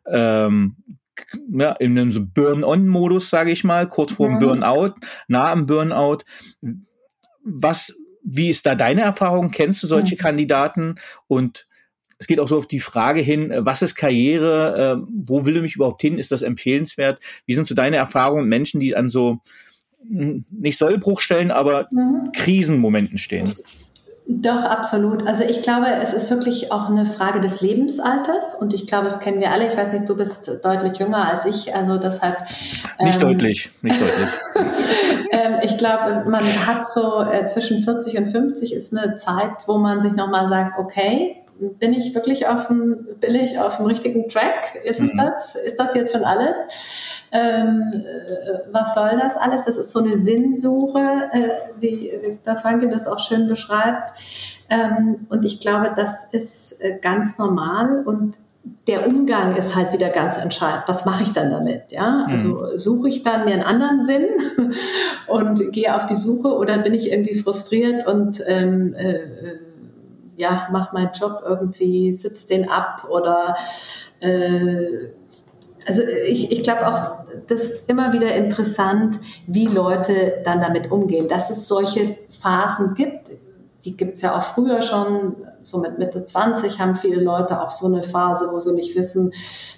[0.06, 0.76] Ähm,
[1.50, 4.38] ja, in einem so Burn-on-Modus, sage ich mal, kurz vor dem.
[4.38, 4.94] Burnout,
[5.26, 6.18] nah am Burnout.
[7.44, 9.50] Was, wie ist da deine Erfahrung?
[9.50, 10.18] Kennst du solche mhm.
[10.18, 10.94] Kandidaten?
[11.26, 11.66] Und
[12.18, 15.00] es geht auch so auf die Frage hin, was ist Karriere?
[15.00, 16.18] Äh, wo will du mich überhaupt hin?
[16.18, 17.20] Ist das empfehlenswert?
[17.46, 19.38] Wie sind so deine Erfahrungen Menschen, die an so
[20.02, 22.32] hm, nicht Sollbruchstellen, aber mhm.
[22.32, 23.54] Krisenmomenten stehen?
[24.30, 25.26] Doch, absolut.
[25.26, 29.20] Also ich glaube, es ist wirklich auch eine Frage des Lebensalters und ich glaube, das
[29.20, 29.66] kennen wir alle.
[29.66, 32.36] Ich weiß nicht, du bist deutlich jünger als ich, also deshalb.
[33.00, 34.28] Nicht ähm, deutlich, nicht deutlich.
[35.30, 39.78] ähm, ich glaube, man hat so äh, zwischen 40 und 50 ist eine Zeit, wo
[39.78, 44.28] man sich nochmal sagt, okay, bin ich wirklich auf dem, bin ich auf dem richtigen
[44.28, 44.80] Track?
[44.84, 45.18] Ist es mhm.
[45.18, 45.54] das?
[45.54, 46.56] Ist das jetzt schon alles?
[47.32, 49.64] Ähm, äh, was soll das alles?
[49.64, 51.48] Das ist so eine Sinnsuche, äh,
[51.80, 54.12] wie Viktor Frankl das auch schön beschreibt.
[54.70, 58.36] Ähm, und ich glaube, das ist äh, ganz normal und
[58.86, 60.84] der Umgang ist halt wieder ganz entscheidend.
[60.86, 61.90] Was mache ich dann damit?
[61.90, 62.78] Ja, also mhm.
[62.78, 64.26] suche ich dann mir einen anderen Sinn
[65.26, 69.18] und gehe auf die Suche oder bin ich irgendwie frustriert und ähm, äh,
[70.38, 73.56] ja, mach meinen Job irgendwie, sitz den ab oder
[74.20, 75.08] äh,
[75.86, 81.28] also ich, ich glaube auch, das ist immer wieder interessant, wie Leute dann damit umgehen,
[81.28, 83.32] dass es solche Phasen gibt.
[83.84, 85.36] Die gibt es ja auch früher schon,
[85.68, 89.32] so mit Mitte 20 haben viele Leute auch so eine Phase, wo sie nicht wissen,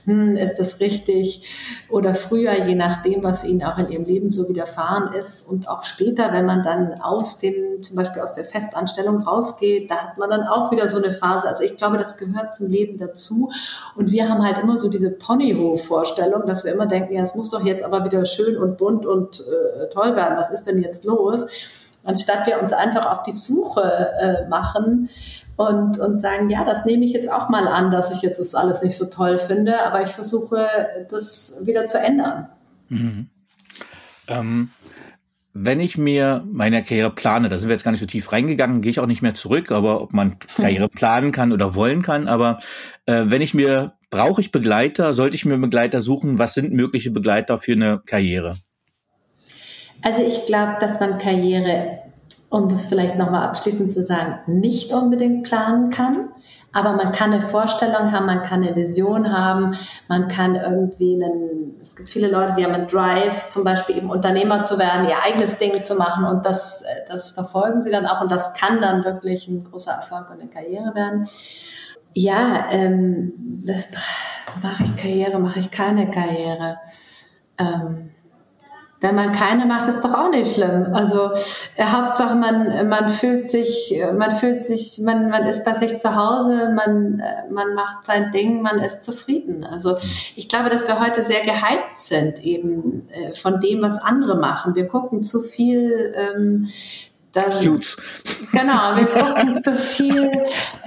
[0.05, 4.49] hm, ist das richtig oder früher, je nachdem, was ihnen auch in ihrem Leben so
[4.49, 9.19] widerfahren ist und auch später, wenn man dann aus dem, zum Beispiel aus der Festanstellung
[9.19, 11.49] rausgeht, da hat man dann auch wieder so eine Phase.
[11.49, 13.51] Also ich glaube, das gehört zum Leben dazu
[13.97, 17.51] und wir haben halt immer so diese Ponyhof-Vorstellung, dass wir immer denken, ja, es muss
[17.51, 20.37] doch jetzt aber wieder schön und bunt und äh, toll werden.
[20.37, 21.47] Was ist denn jetzt los?
[22.05, 25.09] Anstatt wir uns einfach auf die Suche äh, machen,
[25.61, 28.55] und, und sagen, ja, das nehme ich jetzt auch mal an, dass ich jetzt das
[28.55, 30.67] alles nicht so toll finde, aber ich versuche,
[31.11, 32.49] das wieder zu ändern.
[32.89, 33.29] Mhm.
[34.27, 34.71] Ähm,
[35.53, 38.81] wenn ich mir meine Karriere plane, da sind wir jetzt gar nicht so tief reingegangen,
[38.81, 42.27] gehe ich auch nicht mehr zurück, aber ob man Karriere planen kann oder wollen kann,
[42.27, 42.61] aber
[43.05, 47.11] äh, wenn ich mir, brauche ich Begleiter, sollte ich mir Begleiter suchen, was sind mögliche
[47.11, 48.57] Begleiter für eine Karriere?
[50.03, 52.01] Also ich glaube, dass man Karriere
[52.51, 56.31] um das vielleicht nochmal abschließend zu sagen, nicht unbedingt planen kann.
[56.73, 59.77] Aber man kann eine Vorstellung haben, man kann eine Vision haben,
[60.09, 64.11] man kann irgendwie einen, es gibt viele Leute, die haben einen Drive, zum Beispiel eben
[64.11, 68.21] Unternehmer zu werden, ihr eigenes Ding zu machen und das, das verfolgen sie dann auch
[68.21, 71.29] und das kann dann wirklich ein großer Erfolg und eine Karriere werden.
[72.15, 73.63] Ja, ähm,
[74.63, 76.79] mache ich Karriere, mache ich keine Karriere.
[77.59, 78.11] Ähm,
[79.01, 80.89] wenn man keine macht, ist doch auch nicht schlimm.
[80.93, 81.31] Also
[81.77, 86.15] äh, Hauptsache man man fühlt sich man fühlt sich man man ist bei sich zu
[86.15, 89.65] Hause, man äh, man macht sein Ding, man ist zufrieden.
[89.65, 89.97] Also
[90.37, 94.75] ich glaube, dass wir heute sehr gehypt sind eben äh, von dem, was andere machen.
[94.75, 96.69] Wir gucken zu viel ähm,
[97.51, 97.97] Suits.
[98.53, 100.31] Genau, wir gucken zu viel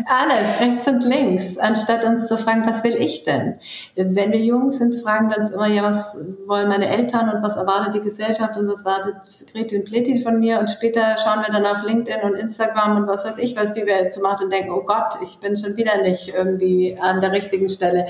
[0.07, 3.59] alles, rechts und links, anstatt uns zu fragen, was will ich denn?
[3.95, 7.55] Wenn wir jung sind, fragen wir uns immer, ja, was wollen meine Eltern und was
[7.55, 9.15] erwartet die Gesellschaft und was erwartet
[9.53, 10.59] Greti und Pleti von mir?
[10.59, 13.85] Und später schauen wir dann auf LinkedIn und Instagram und was weiß ich, was die
[13.85, 17.31] Welt so macht und denken, oh Gott, ich bin schon wieder nicht irgendwie an der
[17.31, 18.05] richtigen Stelle.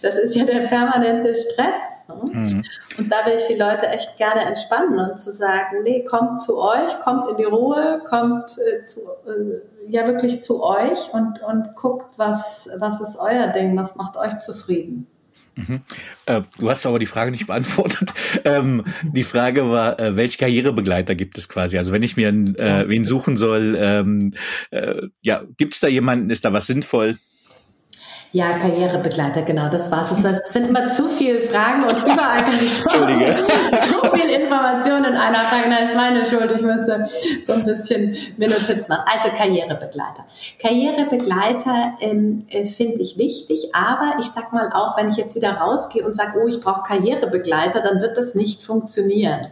[0.00, 2.06] Das ist ja der permanente Stress.
[2.08, 2.14] Ne?
[2.32, 2.62] Mhm.
[2.96, 6.58] Und da will ich die Leute echt gerne entspannen und zu sagen, nee, kommt zu
[6.58, 7.73] euch, kommt in die Ruhe,
[8.08, 13.48] kommt äh, zu, äh, ja wirklich zu euch und, und guckt, was, was ist euer
[13.48, 15.06] Ding, was macht euch zufrieden.
[15.56, 15.80] Mhm.
[16.26, 18.12] Äh, du hast aber die Frage nicht beantwortet.
[18.44, 21.78] Ähm, die Frage war, äh, welche Karrierebegleiter gibt es quasi?
[21.78, 24.34] Also wenn ich mir äh, wen suchen soll, ähm,
[24.70, 27.18] äh, ja, gibt es da jemanden, ist da was sinnvoll?
[28.34, 30.10] Ja, Karrierebegleiter, genau, das war's.
[30.10, 35.38] Es sind immer zu viele Fragen und überall kann ich zu viel Information in einer
[35.38, 35.70] Frage.
[35.70, 37.06] Da ist meine Schuld, ich müsste
[37.46, 39.04] so ein bisschen mir Notizen machen.
[39.06, 40.24] Also Karrierebegleiter.
[40.60, 45.52] Karrierebegleiter ähm, äh, finde ich wichtig, aber ich sag mal auch, wenn ich jetzt wieder
[45.52, 49.42] rausgehe und sage, oh, ich brauche Karrierebegleiter, dann wird das nicht funktionieren.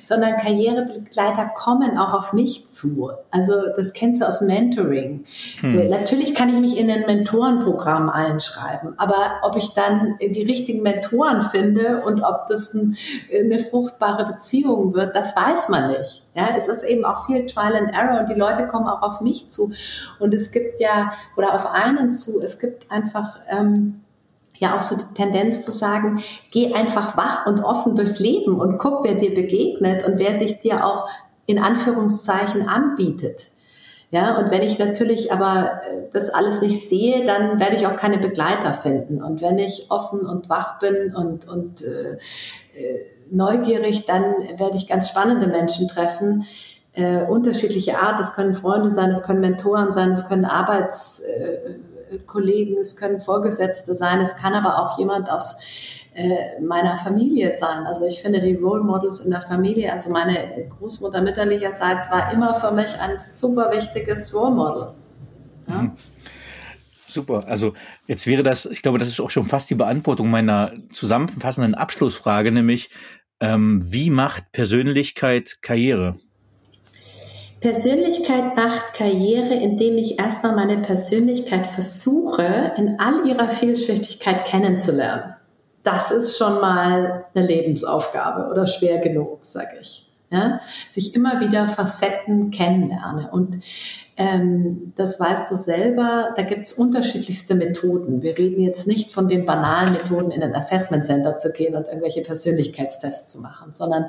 [0.00, 3.10] Sondern Karrierebegleiter kommen auch auf mich zu.
[3.30, 5.26] Also das kennst du aus Mentoring.
[5.58, 5.90] Hm.
[5.90, 8.94] Natürlich kann ich mich in ein Mentorenprogramm ein Zeilen schreiben.
[8.96, 12.96] Aber ob ich dann die richtigen Mentoren finde und ob das ein,
[13.32, 16.24] eine fruchtbare Beziehung wird, das weiß man nicht.
[16.34, 19.20] Ja, es ist eben auch viel Trial and Error und die Leute kommen auch auf
[19.20, 19.72] mich zu.
[20.18, 24.00] Und es gibt ja, oder auf einen zu, es gibt einfach, ähm,
[24.54, 28.78] ja auch so die Tendenz zu sagen, geh einfach wach und offen durchs Leben und
[28.78, 31.08] guck, wer dir begegnet und wer sich dir auch
[31.46, 33.50] in Anführungszeichen anbietet.
[34.12, 37.96] Ja, und wenn ich natürlich aber äh, das alles nicht sehe, dann werde ich auch
[37.96, 39.22] keine Begleiter finden.
[39.22, 42.18] Und wenn ich offen und wach bin und, und äh,
[42.74, 46.44] äh, neugierig, dann werde ich ganz spannende Menschen treffen,
[46.92, 48.20] äh, unterschiedliche Art.
[48.20, 54.20] Es können Freunde sein, es können Mentoren sein, es können Arbeitskollegen, es können Vorgesetzte sein,
[54.20, 55.56] es kann aber auch jemand aus
[56.14, 57.86] äh, meiner Familie sein.
[57.86, 62.52] Also ich finde die Role Models in der Familie, also meine Großmutter mütterlicherseits war immer
[62.54, 64.94] für mich ein super wichtiges Role Model.
[65.68, 65.82] Ja?
[65.82, 65.92] Mhm.
[67.06, 67.44] Super.
[67.46, 67.72] Also
[68.06, 72.52] jetzt wäre das, ich glaube, das ist auch schon fast die Beantwortung meiner zusammenfassenden Abschlussfrage,
[72.52, 72.90] nämlich
[73.40, 76.16] ähm, wie macht Persönlichkeit Karriere?
[77.60, 85.36] Persönlichkeit macht Karriere, indem ich erstmal meine Persönlichkeit versuche, in all ihrer Vielschichtigkeit kennenzulernen
[85.82, 90.08] das ist schon mal eine Lebensaufgabe oder schwer genug, sage ich.
[90.30, 90.58] Ja?
[90.90, 93.30] Sich immer wieder Facetten kennenlerne.
[93.30, 93.58] Und
[94.16, 98.22] ähm, das weißt du selber, da gibt's unterschiedlichste Methoden.
[98.22, 101.86] Wir reden jetzt nicht von den banalen Methoden, in ein Assessment Center zu gehen und
[101.86, 104.06] irgendwelche Persönlichkeitstests zu machen, sondern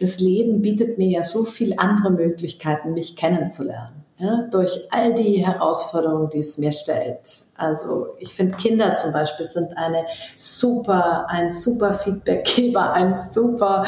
[0.00, 5.44] das Leben bietet mir ja so viel andere Möglichkeiten, mich kennenzulernen ja, durch all die
[5.44, 7.44] Herausforderungen, die es mir stellt.
[7.56, 10.06] Also ich finde Kinder zum Beispiel sind eine
[10.36, 13.84] super, ein super Feedbackgeber, ein super,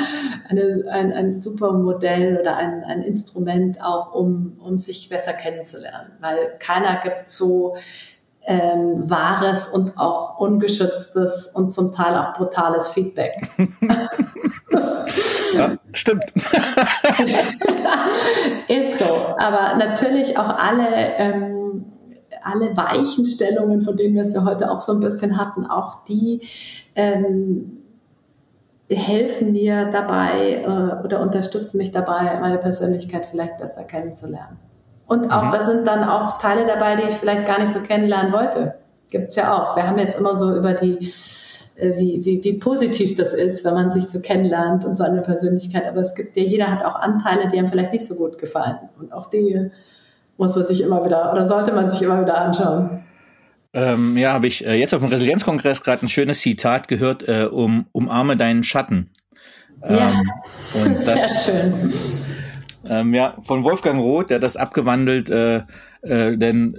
[0.49, 6.12] eine, ein, ein super Modell oder ein, ein Instrument auch, um, um sich besser kennenzulernen.
[6.20, 7.76] Weil keiner gibt so
[8.47, 13.51] ähm, wahres und auch ungeschütztes und zum Teil auch brutales Feedback.
[15.55, 16.24] Ja, stimmt.
[18.68, 19.05] ist so.
[19.38, 20.88] Aber natürlich auch alle,
[21.18, 21.86] ähm,
[22.42, 26.42] alle Weichenstellungen, von denen wir es ja heute auch so ein bisschen hatten, auch die
[26.94, 27.82] ähm,
[28.90, 34.59] helfen mir dabei äh, oder unterstützen mich dabei, meine Persönlichkeit vielleicht besser kennenzulernen.
[35.07, 35.53] Und auch, mhm.
[35.53, 38.75] da sind dann auch Teile dabei, die ich vielleicht gar nicht so kennenlernen wollte.
[39.11, 39.77] Gibt's ja auch.
[39.77, 41.09] Wir haben jetzt immer so über die
[41.77, 45.87] äh, wie, wie, wie positiv das ist, wenn man sich so kennenlernt und seine Persönlichkeit.
[45.87, 48.79] Aber es gibt ja, jeder hat auch Anteile, die einem vielleicht nicht so gut gefallen.
[48.99, 49.71] Und auch die
[50.39, 53.05] muss man sich immer wieder oder sollte man sich immer wieder anschauen.
[53.73, 57.45] Ähm, ja, habe ich äh, jetzt auf dem Resilienzkongress gerade ein schönes Zitat gehört, äh,
[57.45, 59.11] um umarme deinen Schatten.
[59.83, 60.23] Ähm, ja,
[60.83, 61.75] und sehr das, schön.
[62.91, 65.62] Ähm, ja, von Wolfgang Roth, der das abgewandelt, äh,
[66.03, 66.76] äh, denn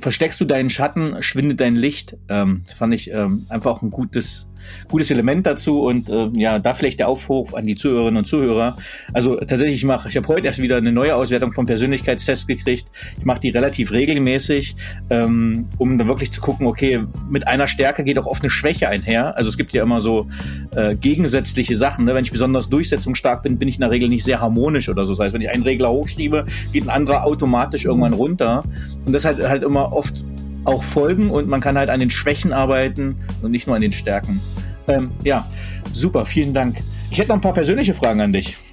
[0.00, 2.16] versteckst du deinen Schatten, schwindet dein Licht.
[2.28, 4.48] Ähm, fand ich ähm, einfach auch ein gutes
[4.88, 8.76] gutes Element dazu und äh, ja, da vielleicht der Aufruf an die Zuhörerinnen und Zuhörer.
[9.12, 12.86] Also tatsächlich, ich mache, ich habe heute erst wieder eine neue Auswertung vom Persönlichkeitstest gekriegt.
[13.18, 14.76] Ich mache die relativ regelmäßig,
[15.10, 18.88] ähm, um dann wirklich zu gucken, okay, mit einer Stärke geht auch oft eine Schwäche
[18.88, 19.36] einher.
[19.36, 20.28] Also es gibt ja immer so
[20.74, 22.04] äh, gegensätzliche Sachen.
[22.04, 22.14] Ne?
[22.14, 25.12] Wenn ich besonders durchsetzungsstark bin, bin ich in der Regel nicht sehr harmonisch oder so.
[25.12, 28.62] Das heißt, wenn ich einen Regler hochschiebe, geht ein anderer automatisch irgendwann runter.
[29.04, 30.24] Und das halt halt immer oft
[30.68, 33.92] auch folgen und man kann halt an den Schwächen arbeiten und nicht nur an den
[33.92, 34.40] Stärken.
[34.86, 35.46] Ähm, ja,
[35.92, 36.76] super, vielen Dank.
[37.10, 38.56] Ich hätte noch ein paar persönliche Fragen an dich.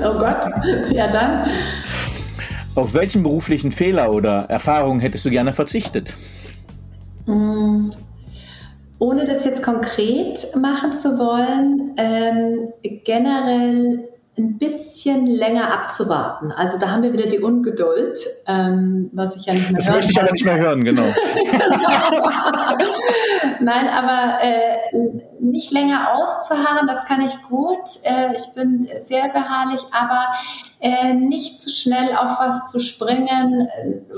[0.00, 0.36] Oh Gott,
[0.92, 1.48] ja dann.
[2.76, 6.16] Auf welchen beruflichen Fehler oder Erfahrungen hättest du gerne verzichtet?
[7.26, 7.90] Mm,
[9.00, 12.68] ohne das jetzt konkret machen zu wollen, ähm,
[13.04, 14.08] generell
[14.38, 16.52] ein bisschen länger abzuwarten.
[16.52, 20.12] Also da haben wir wieder die Ungeduld, ähm, was ich ja nicht mehr Das möchte
[20.12, 21.02] ich aber nicht mehr hören, genau.
[23.60, 24.78] Nein, aber äh,
[25.40, 27.78] nicht länger auszuharren, das kann ich gut.
[28.04, 30.28] Äh, ich bin sehr beharrlich, aber
[30.80, 33.68] äh, nicht zu schnell auf was zu springen,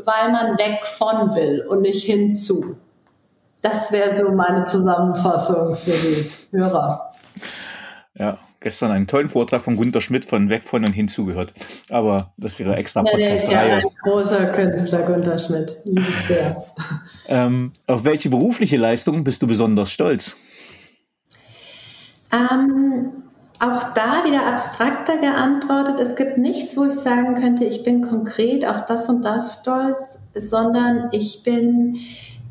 [0.05, 2.77] weil man weg von will und nicht hinzu.
[3.62, 7.12] Das wäre so meine Zusammenfassung für die Hörer.
[8.14, 11.55] Ja, gestern einen tollen Vortrag von Gunter Schmidt von Weg von und hinzugehört.
[11.89, 13.51] Aber das wäre extra Podcast.
[13.51, 15.77] Ja, der ist ja ein großer Künstler, Gunter Schmidt.
[15.85, 16.65] Liebe ich sehr.
[17.29, 20.37] Ähm, auf welche berufliche Leistung bist du besonders stolz?
[22.33, 23.13] Ähm,
[23.61, 26.01] auch da wieder abstrakter geantwortet.
[26.01, 30.19] Es gibt nichts, wo ich sagen könnte, ich bin konkret auf das und das stolz,
[30.35, 31.99] sondern ich bin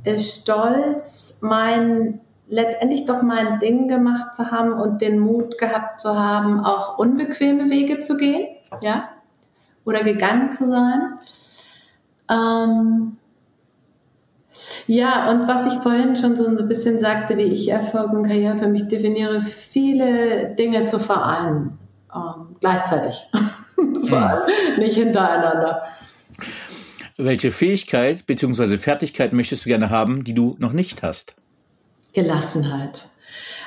[0.04, 6.02] äh, stolz, mein letztendlich doch mal ein Ding gemacht zu haben und den Mut gehabt
[6.02, 8.48] zu haben, auch unbequeme Wege zu gehen,
[8.82, 9.10] ja,
[9.86, 11.20] oder gegangen zu sein.
[12.30, 13.18] Ähm,
[14.88, 18.58] Ja, und was ich vorhin schon so ein bisschen sagte, wie ich Erfolg und Karriere
[18.58, 21.78] für mich definiere, viele Dinge zu vereinen,
[22.14, 23.30] ähm, gleichzeitig.
[24.78, 25.84] Nicht hintereinander.
[27.18, 28.78] Welche Fähigkeit bzw.
[28.78, 31.36] Fertigkeit möchtest du gerne haben, die du noch nicht hast?
[32.14, 33.04] Gelassenheit.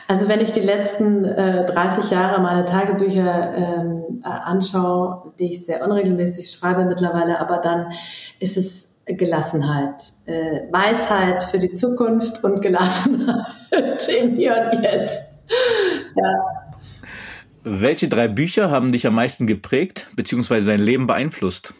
[0.08, 5.64] Also wenn ich die letzten äh, 30 Jahre meine Tagebücher ähm, äh, anschaue, die ich
[5.64, 7.86] sehr unregelmäßig schreibe mittlerweile, aber dann
[8.40, 13.46] ist es Gelassenheit, äh, Weisheit für die Zukunft und Gelassenheit
[14.20, 15.22] im Hier und Jetzt.
[16.14, 16.62] Ja.
[17.64, 20.60] Welche drei Bücher haben dich am meisten geprägt bzw.
[20.66, 21.72] dein Leben beeinflusst?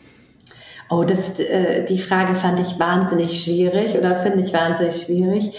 [0.91, 5.59] Oh, das, äh, die Frage fand ich wahnsinnig schwierig oder finde ich wahnsinnig schwierig.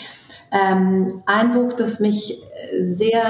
[0.53, 2.41] Ähm, ein Buch, das mich
[2.77, 3.21] sehr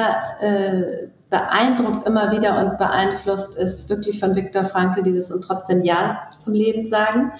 [0.42, 6.30] äh, beeindruckt immer wieder und beeinflusst, ist wirklich von Viktor Frankl dieses und trotzdem Ja
[6.38, 7.32] zum Leben sagen,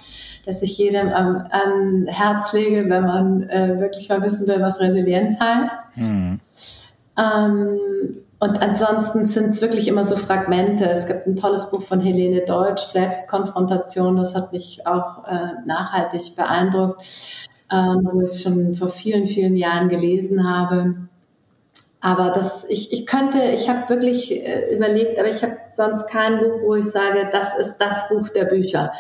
[0.48, 4.80] dass ich jedem am, an Herz lege, wenn man äh, wirklich mal wissen will, was
[4.80, 5.78] Resilienz heißt.
[5.96, 6.40] Mhm.
[7.18, 7.80] Ähm,
[8.40, 10.86] und ansonsten sind es wirklich immer so Fragmente.
[10.86, 16.36] Es gibt ein tolles Buch von Helene Deutsch, Selbstkonfrontation, das hat mich auch äh, nachhaltig
[16.36, 17.06] beeindruckt,
[17.74, 20.96] ähm, wo ich es schon vor vielen, vielen Jahren gelesen habe.
[22.02, 26.38] Aber das, ich, ich könnte, ich habe wirklich äh, überlegt, aber ich habe sonst kein
[26.38, 28.92] Buch, wo ich sage, das ist das Buch der Bücher,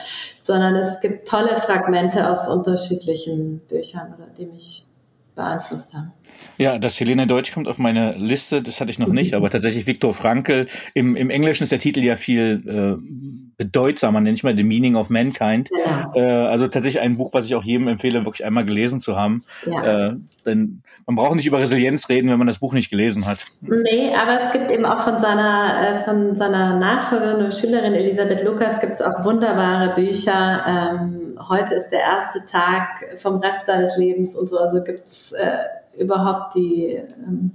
[0.41, 4.87] sondern es gibt tolle Fragmente aus unterschiedlichen Büchern, oder die mich
[5.35, 6.13] beeinflusst haben.
[6.57, 9.87] Ja, das Helene Deutsch kommt auf meine Liste, das hatte ich noch nicht, aber tatsächlich
[9.87, 10.67] Viktor Frankl.
[10.93, 14.95] Im, Im Englischen ist der Titel ja viel äh, bedeutsamer, nenne ich mal The Meaning
[14.95, 15.69] of Mankind.
[15.71, 16.11] Ja.
[16.15, 19.43] Äh, also tatsächlich ein Buch, was ich auch jedem empfehle, wirklich einmal gelesen zu haben.
[19.65, 20.09] Ja.
[20.09, 20.15] Äh,
[20.45, 23.45] denn man braucht nicht über Resilienz reden, wenn man das Buch nicht gelesen hat.
[23.61, 28.43] Nee, aber es gibt eben auch von seiner, äh, von seiner Nachfolgerin und Schülerin Elisabeth
[28.43, 30.65] Lukas gibt es auch wunderbare Bücher.
[30.67, 34.57] Ähm, heute ist der erste Tag vom Rest deines Lebens und so.
[34.59, 35.57] Also gibt's äh,
[35.97, 37.51] überhaupt die ähm,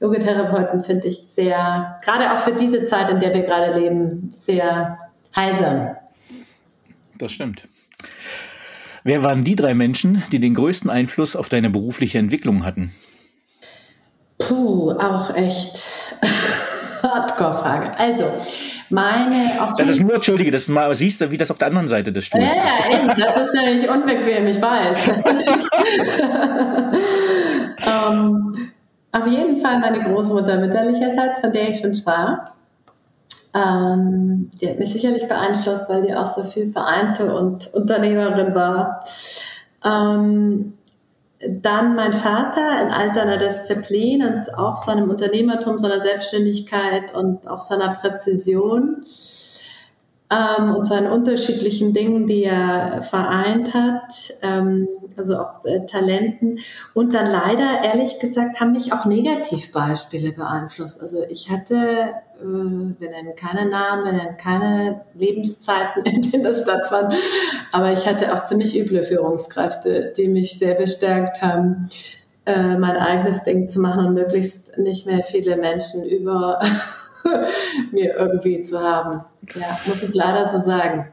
[0.00, 4.96] Yoga-Therapeuten finde ich sehr, gerade auch für diese Zeit, in der wir gerade leben, sehr
[5.36, 5.96] heilsam.
[7.18, 7.68] Das stimmt.
[9.04, 12.92] Wer waren die drei Menschen, die den größten Einfluss auf deine berufliche Entwicklung hatten?
[14.38, 15.86] Puh, auch echt
[17.02, 17.98] Hardcore-Frage.
[17.98, 18.24] Also,
[18.90, 19.52] meine.
[19.76, 22.24] das ist nur, entschuldige, das mal, siehst du, wie das auf der anderen Seite des
[22.24, 22.84] Stuhls ja, ist.
[22.84, 25.08] Ja, eben, das ist nämlich unbequem, ich weiß.
[27.86, 28.52] um, ähm,
[29.12, 32.38] auf jeden Fall meine Großmutter mütterlicherseits, von der ich schon sprach.
[33.54, 39.02] Ähm, die hat mich sicherlich beeinflusst, weil die auch so viel vereinte und Unternehmerin war.
[39.84, 40.74] Ähm,
[41.48, 47.60] dann mein Vater in all seiner Disziplin und auch seinem Unternehmertum, seiner Selbstständigkeit und auch
[47.60, 49.04] seiner Präzision
[50.30, 54.86] ähm, und seinen unterschiedlichen Dingen, die er vereint hat, ähm,
[55.16, 56.60] also auch äh, Talenten.
[56.92, 61.00] Und dann leider, ehrlich gesagt, haben mich auch Negativbeispiele beeinflusst.
[61.00, 67.14] Also ich hatte, wir nennen keine Namen, wir nennen keine Lebenszeiten, in denen das stattfand,
[67.72, 71.88] aber ich hatte auch ziemlich üble Führungskräfte, die mich sehr bestärkt haben,
[72.46, 76.60] äh, mein eigenes Ding zu machen und möglichst nicht mehr viele Menschen über
[77.92, 79.24] mir irgendwie zu haben.
[79.54, 81.06] Ja, muss ich leider so sagen.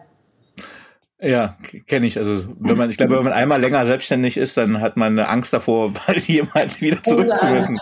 [1.20, 1.58] Ja,
[1.88, 2.18] kenne ich.
[2.20, 5.30] Also wenn man, ich glaube, wenn man einmal länger selbstständig ist, dann hat man eine
[5.30, 5.92] Angst davor,
[6.28, 7.80] jemals wieder zurück zu müssen.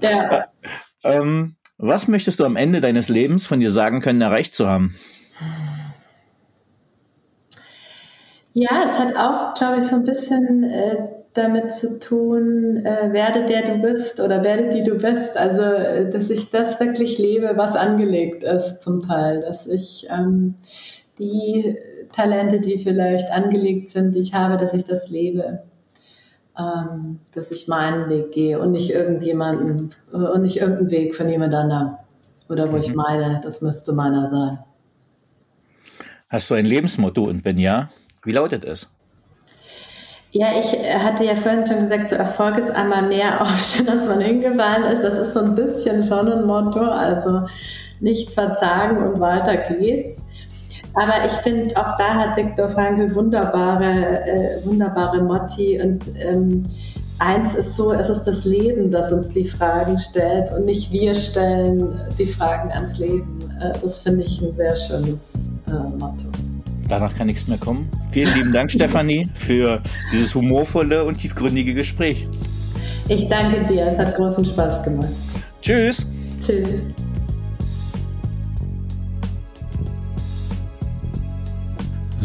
[0.00, 0.44] Ja.
[1.02, 4.94] Ähm, was möchtest du am Ende deines Lebens von dir sagen können, erreicht zu haben?
[8.52, 10.96] Ja, es hat auch, glaube ich, so ein bisschen äh,
[11.34, 15.36] damit zu tun, äh, werde der du bist oder werde die du bist.
[15.36, 19.42] Also, äh, dass ich das wirklich lebe, was angelegt ist zum Teil.
[19.42, 20.56] Dass ich ähm,
[21.18, 21.76] die
[22.12, 25.62] Talente, die vielleicht angelegt sind, die ich habe, dass ich das lebe.
[26.58, 31.28] Ähm, dass ich meinen Weg gehe und nicht irgendjemanden äh, und nicht irgendeinen Weg von
[31.28, 31.96] jemand anderem.
[32.48, 32.82] Oder wo mhm.
[32.82, 34.58] ich meine, das müsste meiner sein.
[36.28, 37.88] Hast du ein Lebensmotto und wenn ja,
[38.24, 38.90] wie lautet es?
[40.32, 44.20] Ja, ich hatte ja vorhin schon gesagt, so Erfolg ist einmal mehr aufstehen, als man
[44.20, 45.02] hingefallen ist.
[45.02, 46.80] Das ist so ein bisschen schon ein Motto.
[46.80, 47.46] Also
[48.00, 50.26] nicht verzagen und weiter geht's.
[50.94, 56.64] Aber ich finde, auch da hat Viktor Frankl wunderbare, äh, wunderbare Motti und ähm,
[57.18, 61.14] eins ist so, es ist das Leben, das uns die Fragen stellt und nicht wir
[61.14, 63.38] stellen die Fragen ans Leben.
[63.60, 66.26] Äh, das finde ich ein sehr schönes äh, Motto.
[66.88, 67.88] Danach kann nichts mehr kommen.
[68.10, 69.80] Vielen lieben Dank, Stefanie, für
[70.12, 72.28] dieses humorvolle und tiefgründige Gespräch.
[73.08, 75.08] Ich danke dir, es hat großen Spaß gemacht.
[75.62, 76.06] Tschüss.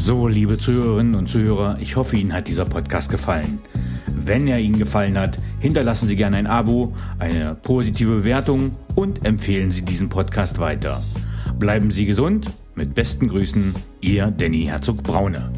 [0.05, 3.57] So, liebe Zuhörerinnen und Zuhörer, ich hoffe, Ihnen hat dieser Podcast gefallen.
[4.05, 9.71] Wenn er Ihnen gefallen hat, hinterlassen Sie gerne ein Abo, eine positive Bewertung und empfehlen
[9.71, 11.01] Sie diesen Podcast weiter.
[11.57, 12.51] Bleiben Sie gesund.
[12.75, 15.49] Mit besten Grüßen, Ihr Danny Herzog Braune.